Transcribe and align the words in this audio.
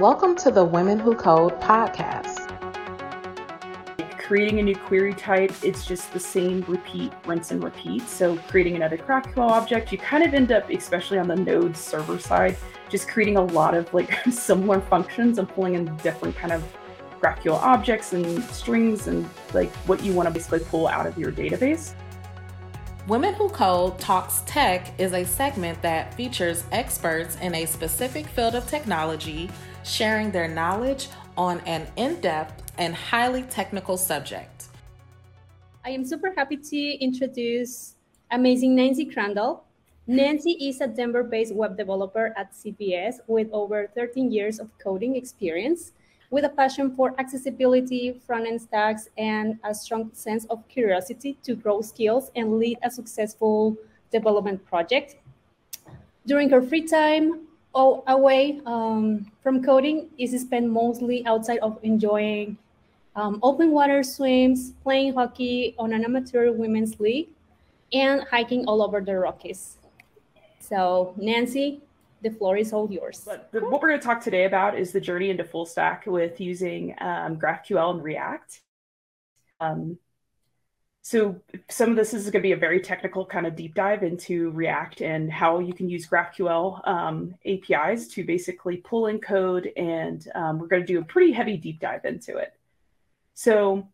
Welcome 0.00 0.34
to 0.36 0.50
the 0.50 0.64
Women 0.64 0.98
Who 0.98 1.14
Code 1.14 1.60
podcast. 1.60 2.46
Creating 4.18 4.58
a 4.58 4.62
new 4.62 4.74
query 4.74 5.12
type, 5.12 5.52
it's 5.62 5.84
just 5.84 6.10
the 6.14 6.18
same 6.18 6.62
repeat, 6.62 7.12
rinse 7.26 7.50
and 7.50 7.62
repeat. 7.62 8.08
So 8.08 8.38
creating 8.48 8.76
another 8.76 8.96
GraphQL 8.96 9.50
object, 9.50 9.92
you 9.92 9.98
kind 9.98 10.24
of 10.24 10.32
end 10.32 10.52
up, 10.52 10.70
especially 10.70 11.18
on 11.18 11.28
the 11.28 11.36
node 11.36 11.76
server 11.76 12.18
side, 12.18 12.56
just 12.88 13.08
creating 13.08 13.36
a 13.36 13.44
lot 13.44 13.74
of 13.74 13.92
like 13.92 14.10
similar 14.30 14.80
functions 14.80 15.38
and 15.38 15.46
pulling 15.46 15.74
in 15.74 15.94
different 15.98 16.34
kind 16.34 16.54
of 16.54 16.64
GraphQL 17.20 17.60
objects 17.60 18.14
and 18.14 18.42
strings 18.44 19.06
and 19.06 19.28
like 19.52 19.70
what 19.86 20.02
you 20.02 20.14
want 20.14 20.28
to 20.28 20.32
basically 20.32 20.60
pull 20.60 20.88
out 20.88 21.06
of 21.06 21.18
your 21.18 21.30
database. 21.30 21.94
Women 23.08 23.32
Who 23.34 23.48
Code 23.48 23.98
Talks 23.98 24.42
Tech 24.44 24.92
is 25.00 25.14
a 25.14 25.24
segment 25.24 25.80
that 25.80 26.12
features 26.14 26.64
experts 26.70 27.36
in 27.40 27.54
a 27.54 27.64
specific 27.64 28.26
field 28.26 28.54
of 28.54 28.68
technology 28.68 29.50
sharing 29.84 30.30
their 30.30 30.46
knowledge 30.46 31.08
on 31.36 31.60
an 31.60 31.86
in 31.96 32.20
depth 32.20 32.72
and 32.76 32.94
highly 32.94 33.42
technical 33.44 33.96
subject. 33.96 34.66
I 35.82 35.90
am 35.90 36.04
super 36.04 36.34
happy 36.36 36.58
to 36.58 36.92
introduce 37.02 37.94
amazing 38.30 38.76
Nancy 38.76 39.06
Crandall. 39.06 39.64
Nancy 40.06 40.52
is 40.52 40.82
a 40.82 40.86
Denver 40.86 41.22
based 41.22 41.54
web 41.54 41.78
developer 41.78 42.34
at 42.36 42.52
CVS 42.52 43.14
with 43.26 43.48
over 43.50 43.90
13 43.94 44.30
years 44.30 44.58
of 44.58 44.76
coding 44.78 45.16
experience, 45.16 45.92
with 46.30 46.44
a 46.44 46.48
passion 46.48 46.94
for 46.94 47.14
accessibility, 47.18 48.20
front 48.26 48.46
end 48.46 48.62
stacks, 48.62 49.08
and 49.18 49.58
a 49.64 49.74
strong 49.74 50.10
sense 50.14 50.46
of 50.46 50.66
curiosity 50.68 51.36
to 51.42 51.54
grow 51.54 51.80
skills 51.82 52.30
and 52.36 52.58
lead 52.58 52.78
a 52.82 52.90
successful 52.90 53.76
development 54.12 54.64
project. 54.64 55.16
During 56.26 56.48
her 56.50 56.62
free 56.62 56.86
time, 56.86 57.46
oh, 57.74 58.04
away 58.06 58.60
um, 58.66 59.30
from 59.42 59.62
coding 59.62 60.08
is 60.18 60.38
spent 60.40 60.70
mostly 60.70 61.26
outside 61.26 61.58
of 61.58 61.78
enjoying 61.82 62.56
um, 63.16 63.40
open 63.42 63.72
water 63.72 64.02
swims, 64.02 64.72
playing 64.82 65.14
hockey 65.14 65.74
on 65.78 65.92
an 65.92 66.04
amateur 66.04 66.52
women's 66.52 67.00
league, 67.00 67.28
and 67.92 68.22
hiking 68.30 68.64
all 68.66 68.82
over 68.82 69.00
the 69.00 69.18
Rockies. 69.18 69.78
So, 70.60 71.12
Nancy, 71.16 71.80
the 72.22 72.30
floor 72.30 72.56
is 72.56 72.72
all 72.72 72.90
yours. 72.90 73.22
But 73.24 73.50
the, 73.52 73.60
what 73.60 73.80
we're 73.80 73.88
going 73.88 74.00
to 74.00 74.06
talk 74.06 74.20
today 74.20 74.44
about 74.44 74.78
is 74.78 74.92
the 74.92 75.00
journey 75.00 75.30
into 75.30 75.44
full 75.44 75.66
stack 75.66 76.06
with 76.06 76.40
using 76.40 76.94
um, 77.00 77.36
GraphQL 77.36 77.94
and 77.94 78.02
React. 78.02 78.60
Um, 79.60 79.98
so 81.02 81.40
some 81.70 81.90
of 81.90 81.96
this 81.96 82.12
is 82.12 82.24
going 82.24 82.34
to 82.34 82.40
be 82.40 82.52
a 82.52 82.56
very 82.56 82.80
technical 82.80 83.24
kind 83.24 83.46
of 83.46 83.56
deep 83.56 83.74
dive 83.74 84.02
into 84.02 84.50
React 84.50 85.00
and 85.00 85.32
how 85.32 85.58
you 85.58 85.72
can 85.72 85.88
use 85.88 86.06
GraphQL 86.06 86.86
um, 86.86 87.34
APIs 87.46 88.08
to 88.08 88.24
basically 88.24 88.76
pull 88.76 89.06
in 89.06 89.18
code, 89.18 89.70
and 89.76 90.26
um, 90.34 90.58
we're 90.58 90.66
going 90.66 90.82
to 90.82 90.86
do 90.86 91.00
a 91.00 91.04
pretty 91.04 91.32
heavy 91.32 91.56
deep 91.56 91.80
dive 91.80 92.04
into 92.04 92.36
it. 92.36 92.52
So, 93.34 93.88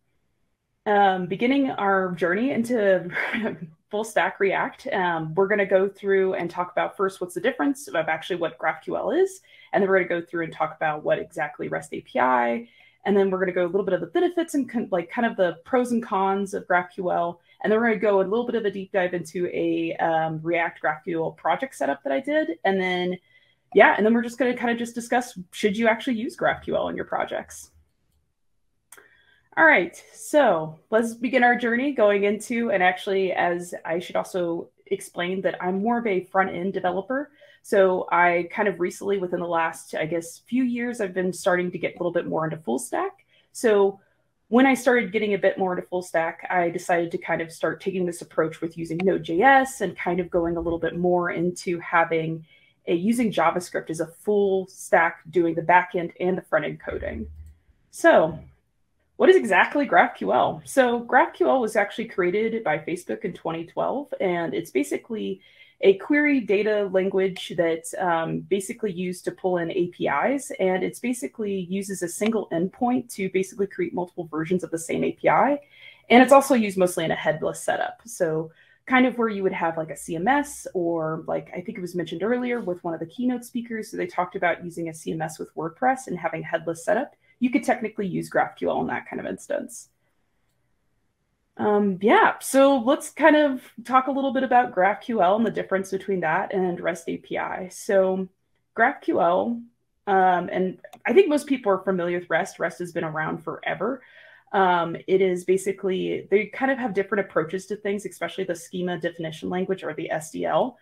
um, 0.87 1.27
beginning 1.27 1.71
our 1.71 2.13
journey 2.13 2.53
into 2.53 3.11
full 3.91 4.05
stack 4.05 4.41
React, 4.41 4.87
um, 4.89 5.35
we're 5.35 5.49
going 5.49 5.59
to 5.59 5.67
go 5.67 5.89
through 5.89 6.35
and 6.35 6.51
talk 6.51 6.73
about 6.73 6.97
first 6.97 7.21
what's 7.21 7.35
the 7.35 7.41
difference 7.41 7.89
of 7.89 8.09
actually 8.09 8.37
what 8.37 8.59
GraphQL 8.59 9.23
is, 9.23 9.41
and 9.73 9.83
then 9.83 9.91
we're 9.91 9.99
going 9.99 10.09
to 10.09 10.21
go 10.21 10.27
through 10.27 10.45
and 10.45 10.53
talk 10.53 10.75
about 10.75 11.05
what 11.05 11.19
exactly 11.19 11.69
REST 11.69 11.95
API 11.95 12.69
and 13.07 13.17
then 13.17 13.31
we're 13.31 13.39
going 13.39 13.47
to 13.47 13.53
go 13.53 13.65
a 13.65 13.71
little 13.71 13.85
bit 13.85 13.95
of 13.95 14.01
the 14.01 14.09
benefits 14.09 14.55
and 14.55 14.69
con- 14.69 14.89
like 14.91 15.09
kind 15.09 15.27
of 15.27 15.37
the 15.37 15.59
pros 15.65 15.93
and 15.93 16.03
cons 16.03 16.55
of 16.55 16.67
GraphQL. 16.67 17.39
And 17.63 17.73
then 17.73 17.79
we're 17.79 17.87
going 17.87 18.01
to 18.01 18.05
go 18.05 18.21
a 18.21 18.23
little 18.23 18.45
bit 18.45 18.57
of 18.57 18.65
a 18.65 18.71
deep 18.71 18.93
dive 18.93 19.15
into 19.15 19.47
a 19.53 19.97
um, 19.99 20.41
React 20.43 20.83
GraphQL 20.83 21.37
project 21.37 21.77
setup 21.77 22.03
that 22.03 22.13
I 22.13 22.19
did. 22.19 22.59
And 22.65 22.81
then, 22.81 23.17
yeah, 23.75 23.95
and 23.97 24.05
then 24.05 24.13
we're 24.13 24.25
just 24.25 24.39
going 24.39 24.53
to 24.53 24.59
kind 24.59 24.73
of 24.73 24.79
just 24.79 24.97
discuss 24.97 25.39
should 25.53 25.77
you 25.77 25.87
actually 25.87 26.17
use 26.17 26.37
GraphQL 26.37 26.91
in 26.91 26.97
your 26.97 27.05
projects. 27.05 27.71
All 29.59 29.65
right, 29.65 30.03
so 30.15 30.79
let's 30.91 31.15
begin 31.15 31.43
our 31.43 31.57
journey 31.57 31.93
going 31.93 32.25
into, 32.25 32.71
and 32.71 32.83
actually, 32.83 33.33
as 33.33 33.75
I 33.87 33.99
should 33.99 34.15
also 34.15 34.69
explain 34.89 35.41
that 35.41 35.57
I'm 35.63 35.81
more 35.83 35.99
of 35.99 36.07
a 36.07 36.25
front 36.25 36.51
end 36.51 36.75
developer. 36.75 37.31
So 37.63 38.07
I 38.13 38.49
kind 38.53 38.69
of 38.69 38.81
recently, 38.81 39.17
within 39.17 39.41
the 39.41 39.47
last, 39.47 39.95
I 39.95 40.05
guess, 40.05 40.43
few 40.47 40.63
years, 40.63 41.01
I've 41.01 41.15
been 41.15 41.33
starting 41.33 41.71
to 41.71 41.79
get 41.79 41.95
a 41.95 41.99
little 41.99 42.13
bit 42.13 42.27
more 42.27 42.45
into 42.45 42.59
full 42.59 42.79
stack. 42.79 43.25
So 43.53 43.99
when 44.49 44.67
I 44.67 44.75
started 44.75 45.11
getting 45.11 45.33
a 45.33 45.39
bit 45.39 45.57
more 45.57 45.73
into 45.73 45.89
full 45.89 46.03
stack, 46.03 46.47
I 46.51 46.69
decided 46.69 47.11
to 47.13 47.19
kind 47.19 47.41
of 47.41 47.51
start 47.51 47.81
taking 47.81 48.05
this 48.05 48.21
approach 48.21 48.61
with 48.61 48.77
using 48.77 48.99
Node.js 49.03 49.81
and 49.81 49.97
kind 49.97 50.21
of 50.21 50.29
going 50.29 50.59
a 50.59 50.61
little 50.61 50.79
bit 50.79 50.99
more 50.99 51.31
into 51.31 51.79
having 51.79 52.45
a 52.89 52.95
using 52.95 53.33
JavaScript 53.33 53.89
as 53.89 54.01
a 54.01 54.07
full 54.07 54.67
stack 54.69 55.23
doing 55.31 55.55
the 55.55 55.63
backend 55.63 56.13
and 56.21 56.37
the 56.37 56.43
front 56.43 56.67
end 56.67 56.79
coding. 56.79 57.27
So 57.91 58.39
what 59.17 59.29
is 59.29 59.37
exactly 59.37 59.87
GraphQL? 59.87 60.67
So 60.69 61.01
GraphQL 61.01 61.61
was 61.61 61.77
actually 61.77 62.07
created 62.07 62.63
by 62.63 62.79
Facebook 62.79 63.25
in 63.25 63.33
2012, 63.33 64.13
and 64.21 64.55
it's 64.55 64.71
basically 64.71 65.41
a 65.83 65.95
query 65.99 66.41
data 66.41 66.89
language 66.93 67.53
that's 67.57 67.95
um, 67.99 68.41
basically 68.41 68.93
used 68.93 69.25
to 69.25 69.31
pull 69.31 69.59
in 69.59 69.71
APIs. 69.71 70.51
And 70.59 70.83
it's 70.83 71.01
basically 71.01 71.67
uses 71.69 72.03
a 72.03 72.09
single 72.09 72.49
endpoint 72.51 73.13
to 73.15 73.29
basically 73.31 73.67
create 73.67 73.93
multiple 73.93 74.27
versions 74.31 74.65
of 74.65 74.71
the 74.71 74.79
same 74.79 75.05
API. 75.05 75.61
And 76.09 76.23
it's 76.23 76.33
also 76.33 76.55
used 76.55 76.79
mostly 76.79 77.05
in 77.05 77.11
a 77.11 77.17
headless 77.17 77.63
setup. 77.63 78.01
So 78.07 78.51
kind 78.87 79.07
of 79.07 79.19
where 79.19 79.29
you 79.29 79.43
would 79.43 79.53
have 79.53 79.77
like 79.77 79.91
a 79.91 79.95
CMS 79.95 80.67
or 80.73 81.25
like 81.27 81.51
I 81.55 81.61
think 81.61 81.77
it 81.77 81.81
was 81.81 81.95
mentioned 81.95 82.23
earlier 82.23 82.61
with 82.61 82.83
one 82.85 82.95
of 82.95 83.01
the 83.01 83.07
keynote 83.07 83.45
speakers. 83.45 83.91
So 83.91 83.97
they 83.97 84.07
talked 84.07 84.37
about 84.37 84.65
using 84.65 84.89
a 84.89 84.93
CMS 84.93 85.39
with 85.39 85.55
WordPress 85.57 86.07
and 86.07 86.19
having 86.19 86.43
headless 86.43 86.85
setup. 86.85 87.17
You 87.39 87.51
could 87.51 87.65
technically 87.65 88.07
use 88.07 88.31
GraphQL 88.31 88.81
in 88.81 88.87
that 88.89 89.09
kind 89.09 89.21
of 89.21 89.27
instance. 89.27 89.89
Um, 91.59 91.99
yeah, 92.03 92.35
so 92.41 92.79
let's 92.79 93.11
kind 93.11 93.37
of 93.37 93.63
talk 93.85 94.09
a 94.09 94.13
little 94.13 94.33
bit 94.33 94.43
about 94.43 94.75
GraphQL 94.75 95.37
and 95.37 95.47
the 95.47 95.51
difference 95.51 95.91
between 95.91 96.21
that 96.21 96.53
and 96.53 96.79
REST 96.79 97.09
API. 97.09 97.71
So 97.71 98.29
GraphQL, 98.77 99.63
um, 100.07 100.49
and 100.53 100.79
I 101.07 101.13
think 101.15 101.29
most 101.29 101.47
people 101.47 101.73
are 101.73 101.83
familiar 101.83 102.19
with 102.19 102.31
REST. 102.31 102.59
REST 102.59 102.79
has 102.81 102.93
been 102.93 103.05
around 103.05 103.43
forever. 103.43 104.03
Um, 104.53 104.97
it 105.07 105.21
is 105.21 105.45
basically, 105.45 106.29
they 106.31 106.47
kind 106.47 106.71
of 106.71 106.79
have 106.79 106.95
different 106.95 107.27
approaches 107.27 107.67
to 107.67 107.77
things, 107.77 108.05
especially 108.05 108.45
the 108.45 108.55
schema 108.55 108.99
definition 108.99 109.49
language 109.49 109.83
or 109.83 109.95
the 109.95 110.11
SDL. 110.13 110.75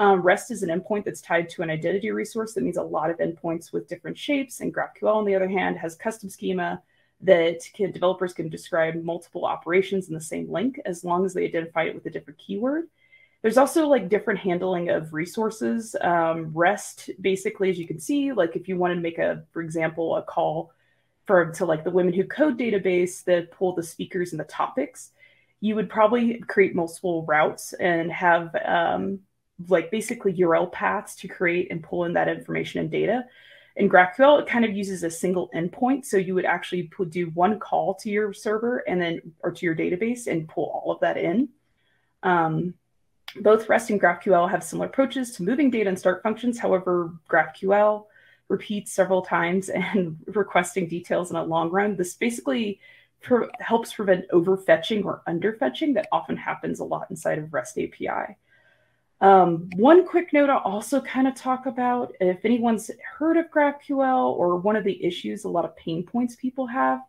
Um, 0.00 0.22
REST 0.22 0.50
is 0.50 0.62
an 0.62 0.70
endpoint 0.70 1.04
that's 1.04 1.20
tied 1.20 1.50
to 1.50 1.62
an 1.62 1.68
identity 1.68 2.10
resource 2.10 2.54
that 2.54 2.64
means 2.64 2.78
a 2.78 2.82
lot 2.82 3.10
of 3.10 3.18
endpoints 3.18 3.70
with 3.70 3.86
different 3.86 4.16
shapes. 4.16 4.60
And 4.60 4.74
GraphQL, 4.74 5.14
on 5.14 5.26
the 5.26 5.34
other 5.34 5.46
hand, 5.46 5.76
has 5.76 5.94
custom 5.94 6.30
schema 6.30 6.82
that 7.20 7.60
can, 7.74 7.92
developers 7.92 8.32
can 8.32 8.48
describe 8.48 8.94
multiple 9.04 9.44
operations 9.44 10.08
in 10.08 10.14
the 10.14 10.20
same 10.20 10.50
link 10.50 10.80
as 10.86 11.04
long 11.04 11.26
as 11.26 11.34
they 11.34 11.44
identify 11.44 11.82
it 11.82 11.94
with 11.94 12.06
a 12.06 12.10
different 12.10 12.38
keyword. 12.38 12.88
There's 13.42 13.58
also 13.58 13.88
like 13.88 14.08
different 14.08 14.40
handling 14.40 14.88
of 14.88 15.12
resources. 15.12 15.94
Um, 16.00 16.50
REST, 16.54 17.10
basically, 17.20 17.68
as 17.68 17.78
you 17.78 17.86
can 17.86 18.00
see, 18.00 18.32
like 18.32 18.56
if 18.56 18.68
you 18.68 18.78
wanted 18.78 18.94
to 18.94 19.00
make 19.02 19.18
a, 19.18 19.44
for 19.52 19.60
example, 19.60 20.16
a 20.16 20.22
call 20.22 20.72
for 21.26 21.52
to 21.52 21.66
like 21.66 21.84
the 21.84 21.90
Women 21.90 22.14
Who 22.14 22.24
Code 22.24 22.58
database 22.58 23.22
that 23.24 23.50
pull 23.50 23.74
the 23.74 23.82
speakers 23.82 24.32
and 24.32 24.40
the 24.40 24.44
topics, 24.44 25.10
you 25.60 25.74
would 25.74 25.90
probably 25.90 26.38
create 26.38 26.74
multiple 26.74 27.26
routes 27.26 27.74
and 27.74 28.10
have 28.10 28.56
um, 28.64 29.20
like 29.68 29.90
basically 29.90 30.32
URL 30.34 30.70
paths 30.70 31.14
to 31.16 31.28
create 31.28 31.70
and 31.70 31.82
pull 31.82 32.04
in 32.04 32.12
that 32.14 32.28
information 32.28 32.80
and 32.80 32.90
data. 32.90 33.24
In 33.76 33.88
GraphQL, 33.88 34.40
it 34.40 34.46
kind 34.46 34.64
of 34.64 34.72
uses 34.72 35.04
a 35.04 35.10
single 35.10 35.50
endpoint. 35.54 36.04
So 36.04 36.16
you 36.16 36.34
would 36.34 36.44
actually 36.44 36.90
do 37.08 37.30
one 37.30 37.58
call 37.58 37.94
to 37.96 38.10
your 38.10 38.32
server 38.32 38.78
and 38.88 39.00
then, 39.00 39.20
or 39.40 39.52
to 39.52 39.66
your 39.66 39.74
database 39.74 40.26
and 40.26 40.48
pull 40.48 40.64
all 40.64 40.92
of 40.92 41.00
that 41.00 41.16
in. 41.16 41.48
Um, 42.22 42.74
both 43.36 43.68
REST 43.68 43.90
and 43.90 44.00
GraphQL 44.00 44.50
have 44.50 44.64
similar 44.64 44.88
approaches 44.88 45.32
to 45.36 45.44
moving 45.44 45.70
data 45.70 45.88
and 45.88 45.98
start 45.98 46.22
functions. 46.22 46.58
However, 46.58 47.12
GraphQL 47.28 48.06
repeats 48.48 48.92
several 48.92 49.22
times 49.22 49.68
and 49.68 50.18
requesting 50.26 50.88
details 50.88 51.30
in 51.30 51.36
a 51.36 51.44
long 51.44 51.70
run. 51.70 51.96
This 51.96 52.14
basically 52.14 52.80
helps 53.60 53.92
prevent 53.92 54.28
overfetching 54.30 55.04
or 55.04 55.22
underfetching 55.28 55.94
that 55.94 56.08
often 56.10 56.36
happens 56.36 56.80
a 56.80 56.84
lot 56.84 57.06
inside 57.10 57.38
of 57.38 57.52
REST 57.52 57.78
API. 57.78 58.36
Um, 59.20 59.68
one 59.76 60.06
quick 60.06 60.32
note 60.32 60.48
I'll 60.48 60.58
also 60.58 61.00
kind 61.00 61.28
of 61.28 61.34
talk 61.34 61.66
about 61.66 62.14
if 62.20 62.44
anyone's 62.44 62.90
heard 63.18 63.36
of 63.36 63.50
GraphQL 63.50 64.30
or 64.32 64.56
one 64.56 64.76
of 64.76 64.84
the 64.84 65.04
issues, 65.04 65.44
a 65.44 65.48
lot 65.48 65.66
of 65.66 65.76
pain 65.76 66.04
points 66.04 66.36
people 66.36 66.66
have 66.66 67.00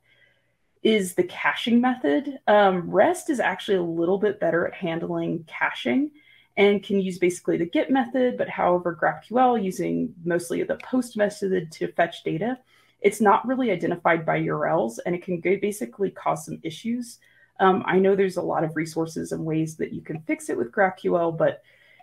is 0.84 1.14
the 1.14 1.24
caching 1.24 1.80
method. 1.80 2.40
Um, 2.48 2.90
REST 2.90 3.30
is 3.30 3.40
actually 3.40 3.78
a 3.78 3.84
little 3.84 4.18
bit 4.18 4.40
better 4.40 4.68
at 4.68 4.74
handling 4.74 5.46
caching 5.48 6.12
and 6.58 6.84
can 6.84 7.00
use 7.00 7.18
basically 7.18 7.58
the 7.58 7.66
get 7.66 7.90
method, 7.90 8.38
but 8.38 8.50
however, 8.50 8.98
GraphQL 9.00 9.64
using 9.64 10.14
mostly 10.26 10.64
the 10.64 10.80
post 10.84 11.16
method 11.16 11.72
to 11.72 11.94
fetch 11.94 12.24
data, 12.24 12.58
it's 13.00 13.22
not 13.22 13.48
really 13.48 13.72
identified 13.72 14.26
by 14.26 14.40
URLs 14.42 15.00
and 15.06 15.16
it 15.16 15.24
can 15.24 15.40
basically 15.40 16.12
cause 16.12 16.46
some 16.46 16.60
issues. 16.64 17.20
Um, 17.60 17.84
I 17.86 18.00
know 18.00 18.16
there's 18.16 18.38
a 18.38 18.42
lot 18.42 18.64
of 18.64 18.76
resources 18.76 19.32
and 19.32 19.46
ways 19.46 19.78
that 19.78 19.94
you 19.94 20.02
can 20.02 20.22
fix 20.22 20.50
it 20.50 20.58
with 20.58 20.72
GraphQL, 20.72 21.38
but 21.38 21.62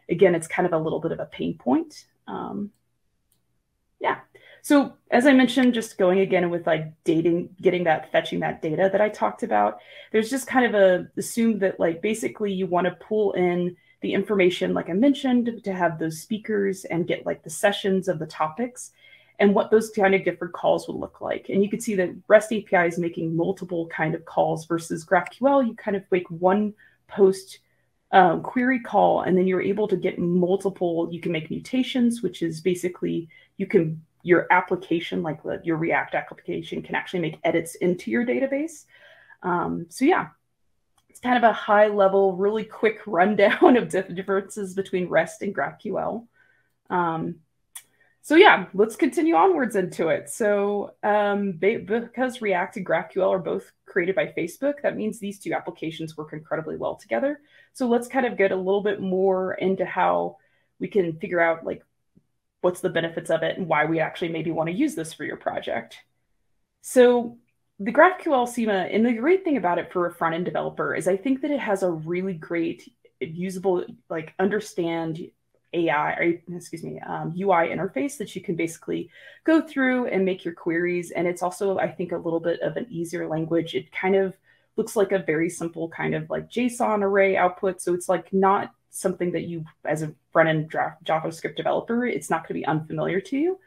again, 0.09 0.35
it's 0.35 0.47
kind 0.47 0.67
of 0.67 0.73
a 0.73 0.79
little 0.79 1.01
bit 1.01 1.13
of 1.13 1.21
a 1.21 1.27
pain 1.27 1.57
point. 1.57 2.07
Um, 2.27 2.71
yeah. 4.01 4.19
So 4.63 4.95
as 5.11 5.27
I 5.27 5.33
mentioned, 5.33 5.75
just 5.75 5.99
going 5.99 6.21
again 6.21 6.51
with 6.51 6.67
like 6.67 6.93
dating, 7.05 7.51
getting 7.61 7.85
that, 7.85 8.13
fetching 8.13 8.41
that 8.41 8.61
data 8.63 8.89
that 8.91 9.01
I 9.01 9.09
talked 9.09 9.43
about, 9.43 9.79
there's 10.13 10.31
just 10.31 10.47
kind 10.47 10.67
of 10.67 10.75
a 10.75 11.09
assume 11.17 11.59
that 11.61 11.81
like 11.81 12.03
basically 12.03 12.53
you 12.53 12.67
want 12.67 12.87
to 12.87 12.93
pull 12.93 13.33
in 13.33 13.77
the 14.01 14.15
information, 14.15 14.75
like 14.75 14.91
I 14.91 14.93
mentioned, 14.93 15.63
to 15.65 15.73
have 15.73 15.99
those 15.99 16.21
speakers 16.21 16.85
and 16.85 17.07
get 17.07 17.27
like 17.27 17.43
the 17.43 17.51
sessions 17.51 18.09
of 18.09 18.19
the 18.19 18.27
topics 18.27 18.93
and 19.41 19.55
what 19.55 19.71
those 19.71 19.91
kind 19.91 20.15
of 20.15 20.25
different 20.25 20.53
calls 20.53 20.87
would 20.87 20.97
look 20.97 21.21
like. 21.21 21.49
And 21.49 21.63
you 21.63 21.71
can 21.71 21.81
see 21.81 21.95
that 21.97 22.15
REST 22.27 22.53
API 22.53 22.89
is 22.89 22.99
making 22.99 23.37
multiple 23.37 23.87
kind 23.87 24.15
of 24.15 24.25
calls 24.25 24.67
versus 24.67 25.05
GraphQL. 25.05 25.67
You 25.67 25.75
kind 25.75 25.97
of 25.97 26.03
make 26.11 26.29
one 26.31 26.75
post 27.07 27.61
um, 28.13 28.43
query 28.43 28.81
call, 28.81 29.23
and 29.23 29.37
then 29.37 29.47
you're 29.47 29.61
able 29.61 29.89
to 29.89 29.97
get 29.97 30.19
multiple. 30.19 31.09
You 31.11 31.21
can 31.21 31.33
make 31.33 31.51
mutations, 31.51 32.23
which 32.23 32.43
is 32.43 32.61
basically 32.61 33.29
you 33.57 33.67
can 33.67 34.03
your 34.23 34.47
application, 34.51 35.23
like 35.23 35.43
the, 35.43 35.61
your 35.65 35.77
React 35.77 36.15
application, 36.15 36.83
can 36.83 36.95
actually 36.95 37.21
make 37.21 37.39
edits 37.45 37.77
into 37.77 38.11
your 38.11 38.27
database. 38.27 38.85
Um, 39.43 39.87
so 39.89 40.05
yeah, 40.05 40.29
it's 41.09 41.21
kind 41.21 41.37
of 41.37 41.49
a 41.49 41.53
high 41.53 41.89
level, 41.89 42.37
really 42.37 42.65
quick 42.65 43.01
rundown 43.07 43.77
of 43.77 43.89
differences 43.89 44.75
between 44.75 45.09
REST 45.09 45.43
and 45.43 45.55
GraphQL. 45.55 46.27
Um, 46.91 47.37
so 48.29 48.37
yeah, 48.37 48.67
let's 48.75 48.95
continue 48.95 49.37
onwards 49.37 49.75
into 49.75 50.09
it. 50.09 50.29
So 50.29 50.93
um, 51.03 51.53
because 51.53 52.43
React 52.43 52.77
and 52.77 52.87
GraphQL 52.87 53.31
are 53.31 53.39
both 53.39 53.73
created 53.87 54.15
by 54.15 54.35
Facebook, 54.37 54.83
that 54.83 54.99
means 54.99 55.19
these 55.19 55.39
two 55.39 55.55
applications 55.55 56.15
work 56.15 56.35
incredibly 56.35 56.77
well 56.77 56.95
together. 56.95 57.41
So 57.73 57.89
let's 57.89 58.07
kind 58.07 58.27
of 58.27 58.37
get 58.37 58.53
a 58.53 58.57
little 58.57 58.83
bit 58.83 59.01
more 59.01 59.55
into 59.55 59.87
how 59.87 60.37
we 60.79 60.89
can 60.89 61.19
figure 61.19 61.41
out 61.41 61.65
like 61.65 61.83
what's 62.61 62.83
the 62.83 62.91
benefits 62.91 63.31
of 63.31 63.43
it 63.43 63.57
and 63.57 63.67
why 63.67 63.87
we 63.87 63.99
actually 63.99 64.29
maybe 64.29 64.51
want 64.51 64.69
to 64.69 64.77
use 64.77 64.95
this 64.95 65.15
for 65.15 65.25
your 65.25 65.39
project. 65.39 65.97
So 66.83 67.39
the 67.79 67.95
GraphQL 67.95 68.47
schema, 68.47 68.75
and 68.93 69.07
the 69.07 69.15
great 69.15 69.43
thing 69.43 69.57
about 69.57 69.79
it 69.79 69.91
for 69.91 70.05
a 70.05 70.15
front 70.15 70.35
end 70.35 70.45
developer 70.45 70.95
is 70.95 71.09
I 71.09 71.17
think 71.17 71.41
that 71.41 71.51
it 71.51 71.61
has 71.61 71.83
a 71.83 71.91
really 71.91 72.35
great 72.35 72.93
usable, 73.21 73.87
like 74.11 74.35
understand 74.39 75.19
AI, 75.73 76.13
or 76.15 76.35
excuse 76.57 76.83
me, 76.83 76.99
um, 77.01 77.35
UI 77.37 77.69
interface 77.69 78.17
that 78.19 78.35
you 78.35 78.41
can 78.41 78.57
basically 78.57 79.11
go 79.45 79.61
through 79.61 80.07
and 80.07 80.25
make 80.25 80.45
your 80.45 80.55
queries. 80.55 81.11
And 81.11 81.27
it's 81.27 81.43
also, 81.43 81.79
I 81.79 81.89
think, 81.89 82.13
a 82.13 82.17
little 82.17 82.41
bit 82.41 82.61
of 82.61 82.77
an 82.77 82.87
easier 82.91 83.29
language. 83.29 83.75
It 83.75 83.93
kind 83.93 84.17
of 84.17 84.35
looks 84.77 84.97
like 84.97 85.13
a 85.13 85.19
very 85.19 85.51
simple 85.51 85.89
kind 85.89 86.15
of 86.15 86.31
like 86.31 86.51
JSON 86.51 87.03
array 87.03 87.37
output. 87.37 87.81
So 87.83 87.95
it's 87.95 88.09
like 88.09 88.33
not 88.33 88.73
something 88.91 89.33
that 89.33 89.45
you, 89.45 89.65
as 89.85 90.03
a 90.03 90.15
front 90.33 90.49
end 90.49 90.71
JavaScript 91.05 91.57
developer, 91.57 92.07
it's 92.07 92.31
not 92.31 92.43
going 92.43 92.49
to 92.49 92.55
be 92.55 92.67
unfamiliar 92.67 93.21
to 93.21 93.37
you. 93.37 93.59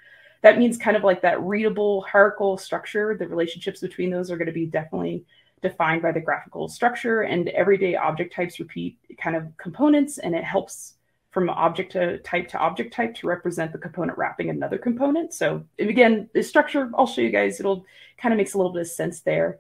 That 0.42 0.58
means 0.58 0.78
kind 0.78 0.98
of 0.98 1.04
like 1.04 1.22
that 1.22 1.42
readable 1.42 2.02
hierarchical 2.02 2.58
structure. 2.58 3.16
The 3.16 3.28
relationships 3.28 3.80
between 3.82 4.10
those 4.10 4.32
are 4.32 4.38
going 4.38 4.48
to 4.48 4.52
be 4.52 4.66
definitely 4.66 5.24
defined 5.62 6.02
by 6.02 6.12
the 6.12 6.20
graphical 6.20 6.68
structure 6.68 7.22
and 7.22 7.48
everyday 7.50 7.96
object 7.96 8.34
types 8.34 8.60
repeat 8.60 8.98
kind 9.22 9.36
of 9.36 9.56
components 9.58 10.18
and 10.18 10.34
it 10.34 10.44
helps 10.44 10.96
from 11.32 11.50
object 11.50 11.94
to 11.94 12.20
type 12.20 12.48
to 12.50 12.60
object 12.60 12.94
type 12.94 13.16
to 13.16 13.28
represent 13.28 13.72
the 13.72 13.78
component 13.78 14.18
wrapping 14.18 14.50
another 14.50 14.78
component. 14.78 15.34
So 15.34 15.64
again, 15.80 16.30
the 16.34 16.44
structure, 16.44 16.92
I'll 16.96 17.08
show 17.08 17.22
you 17.22 17.30
guys, 17.30 17.60
it'll 17.60 17.86
kind 18.18 18.34
of 18.34 18.38
makes 18.38 18.54
a 18.54 18.58
little 18.58 18.74
bit 18.74 18.82
of 18.82 18.88
sense 18.88 19.22
there. 19.22 19.60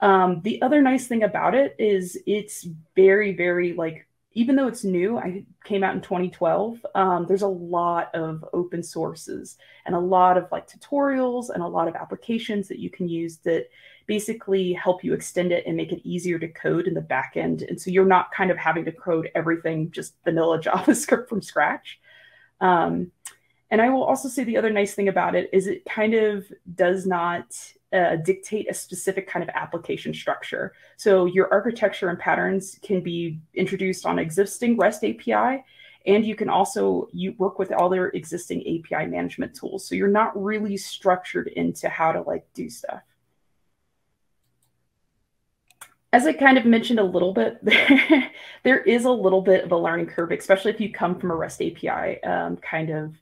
Um, 0.00 0.40
the 0.42 0.62
other 0.62 0.80
nice 0.80 1.06
thing 1.08 1.24
about 1.24 1.54
it 1.54 1.74
is 1.78 2.16
it's 2.26 2.66
very, 2.94 3.36
very 3.36 3.74
like, 3.74 4.07
even 4.32 4.56
though 4.56 4.68
it's 4.68 4.84
new, 4.84 5.18
I 5.18 5.44
came 5.64 5.82
out 5.82 5.94
in 5.94 6.00
2012, 6.00 6.84
um, 6.94 7.26
there's 7.26 7.42
a 7.42 7.48
lot 7.48 8.14
of 8.14 8.44
open 8.52 8.82
sources 8.82 9.56
and 9.86 9.94
a 9.94 10.00
lot 10.00 10.36
of 10.36 10.46
like 10.52 10.68
tutorials 10.68 11.50
and 11.50 11.62
a 11.62 11.66
lot 11.66 11.88
of 11.88 11.94
applications 11.96 12.68
that 12.68 12.78
you 12.78 12.90
can 12.90 13.08
use 13.08 13.38
that 13.38 13.68
basically 14.06 14.72
help 14.72 15.02
you 15.02 15.12
extend 15.12 15.50
it 15.50 15.64
and 15.66 15.76
make 15.76 15.92
it 15.92 16.06
easier 16.06 16.38
to 16.38 16.48
code 16.48 16.86
in 16.86 16.94
the 16.94 17.00
back 17.00 17.32
end. 17.36 17.62
And 17.62 17.80
so 17.80 17.90
you're 17.90 18.06
not 18.06 18.30
kind 18.30 18.50
of 18.50 18.56
having 18.56 18.84
to 18.84 18.92
code 18.92 19.30
everything 19.34 19.90
just 19.90 20.14
vanilla 20.24 20.58
JavaScript 20.62 21.28
from 21.28 21.42
scratch. 21.42 21.98
Um, 22.60 23.12
and 23.70 23.82
I 23.82 23.90
will 23.90 24.04
also 24.04 24.28
say 24.28 24.44
the 24.44 24.56
other 24.56 24.70
nice 24.70 24.94
thing 24.94 25.08
about 25.08 25.34
it 25.34 25.50
is 25.52 25.66
it 25.66 25.84
kind 25.84 26.14
of 26.14 26.50
does 26.74 27.06
not 27.06 27.46
uh, 27.92 28.16
dictate 28.16 28.70
a 28.70 28.74
specific 28.74 29.28
kind 29.28 29.42
of 29.42 29.48
application 29.54 30.12
structure. 30.12 30.74
So 30.96 31.26
your 31.26 31.52
architecture 31.52 32.08
and 32.08 32.18
patterns 32.18 32.78
can 32.82 33.00
be 33.00 33.40
introduced 33.54 34.04
on 34.04 34.18
existing 34.18 34.76
REST 34.76 35.04
API, 35.04 35.64
and 36.06 36.24
you 36.24 36.34
can 36.34 36.48
also 36.48 37.08
you 37.12 37.34
work 37.38 37.58
with 37.58 37.72
all 37.72 37.88
their 37.88 38.08
existing 38.08 38.60
API 38.60 39.06
management 39.06 39.54
tools. 39.54 39.86
So 39.86 39.94
you're 39.94 40.08
not 40.08 40.40
really 40.42 40.76
structured 40.76 41.48
into 41.48 41.88
how 41.88 42.12
to 42.12 42.22
like 42.22 42.46
do 42.54 42.68
stuff 42.68 43.02
as 46.12 46.26
I 46.26 46.32
kind 46.32 46.56
of 46.56 46.64
mentioned 46.64 46.98
a 46.98 47.04
little 47.04 47.32
bit, 47.32 47.62
there 48.62 48.80
is 48.80 49.04
a 49.04 49.10
little 49.10 49.42
bit 49.42 49.64
of 49.64 49.72
a 49.72 49.76
learning 49.76 50.06
curve, 50.06 50.30
especially 50.30 50.72
if 50.72 50.80
you 50.80 50.90
come 50.90 51.18
from 51.18 51.30
a 51.30 51.36
REST 51.36 51.62
API 51.62 52.22
um, 52.22 52.56
kind 52.56 52.90
of 52.90 53.14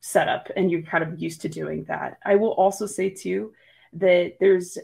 setup 0.00 0.48
and 0.56 0.70
you're 0.70 0.82
kind 0.82 1.02
of 1.02 1.20
used 1.20 1.40
to 1.40 1.48
doing 1.48 1.84
that. 1.84 2.18
I 2.24 2.36
will 2.36 2.52
also 2.52 2.86
say 2.86 3.10
too 3.10 3.52
that 3.94 4.34
there's 4.40 4.78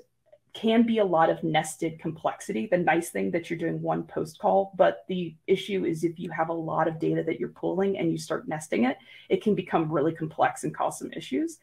can 0.54 0.84
be 0.84 0.98
a 0.98 1.04
lot 1.04 1.30
of 1.30 1.42
nested 1.42 1.98
complexity. 1.98 2.68
The 2.70 2.78
nice 2.78 3.10
thing 3.10 3.32
that 3.32 3.50
you're 3.50 3.58
doing 3.58 3.82
one 3.82 4.04
post 4.04 4.38
call, 4.38 4.72
but 4.76 5.04
the 5.08 5.34
issue 5.48 5.84
is 5.84 6.04
if 6.04 6.18
you 6.18 6.30
have 6.30 6.48
a 6.48 6.54
lot 6.54 6.86
of 6.86 7.00
data 7.00 7.24
that 7.24 7.40
you're 7.40 7.48
pulling 7.48 7.98
and 7.98 8.10
you 8.10 8.16
start 8.16 8.46
nesting 8.46 8.84
it, 8.84 8.96
it 9.28 9.42
can 9.42 9.56
become 9.56 9.90
really 9.90 10.12
complex 10.14 10.62
and 10.62 10.74
cause 10.74 11.00
some 11.00 11.12
issues. 11.12 11.58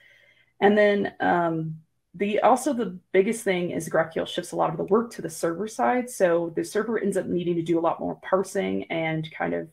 And 0.60 0.78
then 0.78 1.14
um, 1.22 1.78
the 2.14 2.42
also 2.42 2.74
the 2.74 3.00
biggest 3.14 3.44
thing 3.44 3.72
is 3.72 3.90
GraphQL 3.90 4.28
shifts 4.28 4.52
a 4.52 4.58
lot 4.58 4.70
of 4.70 4.78
the 4.78 4.84
work 4.84 5.12
to 5.14 5.22
the 5.22 5.30
server 5.30 5.70
side. 5.70 6.10
So 6.10 6.52
the 6.56 6.64
server 6.64 7.00
ends 7.00 7.16
up 7.16 7.26
needing 7.26 7.56
to 7.56 7.62
do 7.62 7.80
a 7.80 7.82
lot 7.82 8.02
more 8.02 8.16
parsing 8.22 8.84
and 8.92 9.30
kind 9.32 9.54
of 9.54 9.70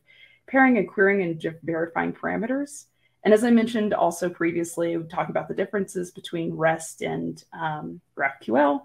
pairing 0.46 0.78
and 0.78 0.88
querying 0.88 1.22
and 1.22 1.56
verifying 1.64 2.12
parameters. 2.12 2.84
And 3.24 3.34
as 3.34 3.44
I 3.44 3.50
mentioned 3.50 3.94
also 3.94 4.28
previously, 4.28 4.96
talking 5.10 5.30
about 5.30 5.48
the 5.48 5.54
differences 5.54 6.10
between 6.10 6.54
REST 6.54 7.02
and 7.02 7.42
um, 7.52 8.00
GraphQL, 8.16 8.82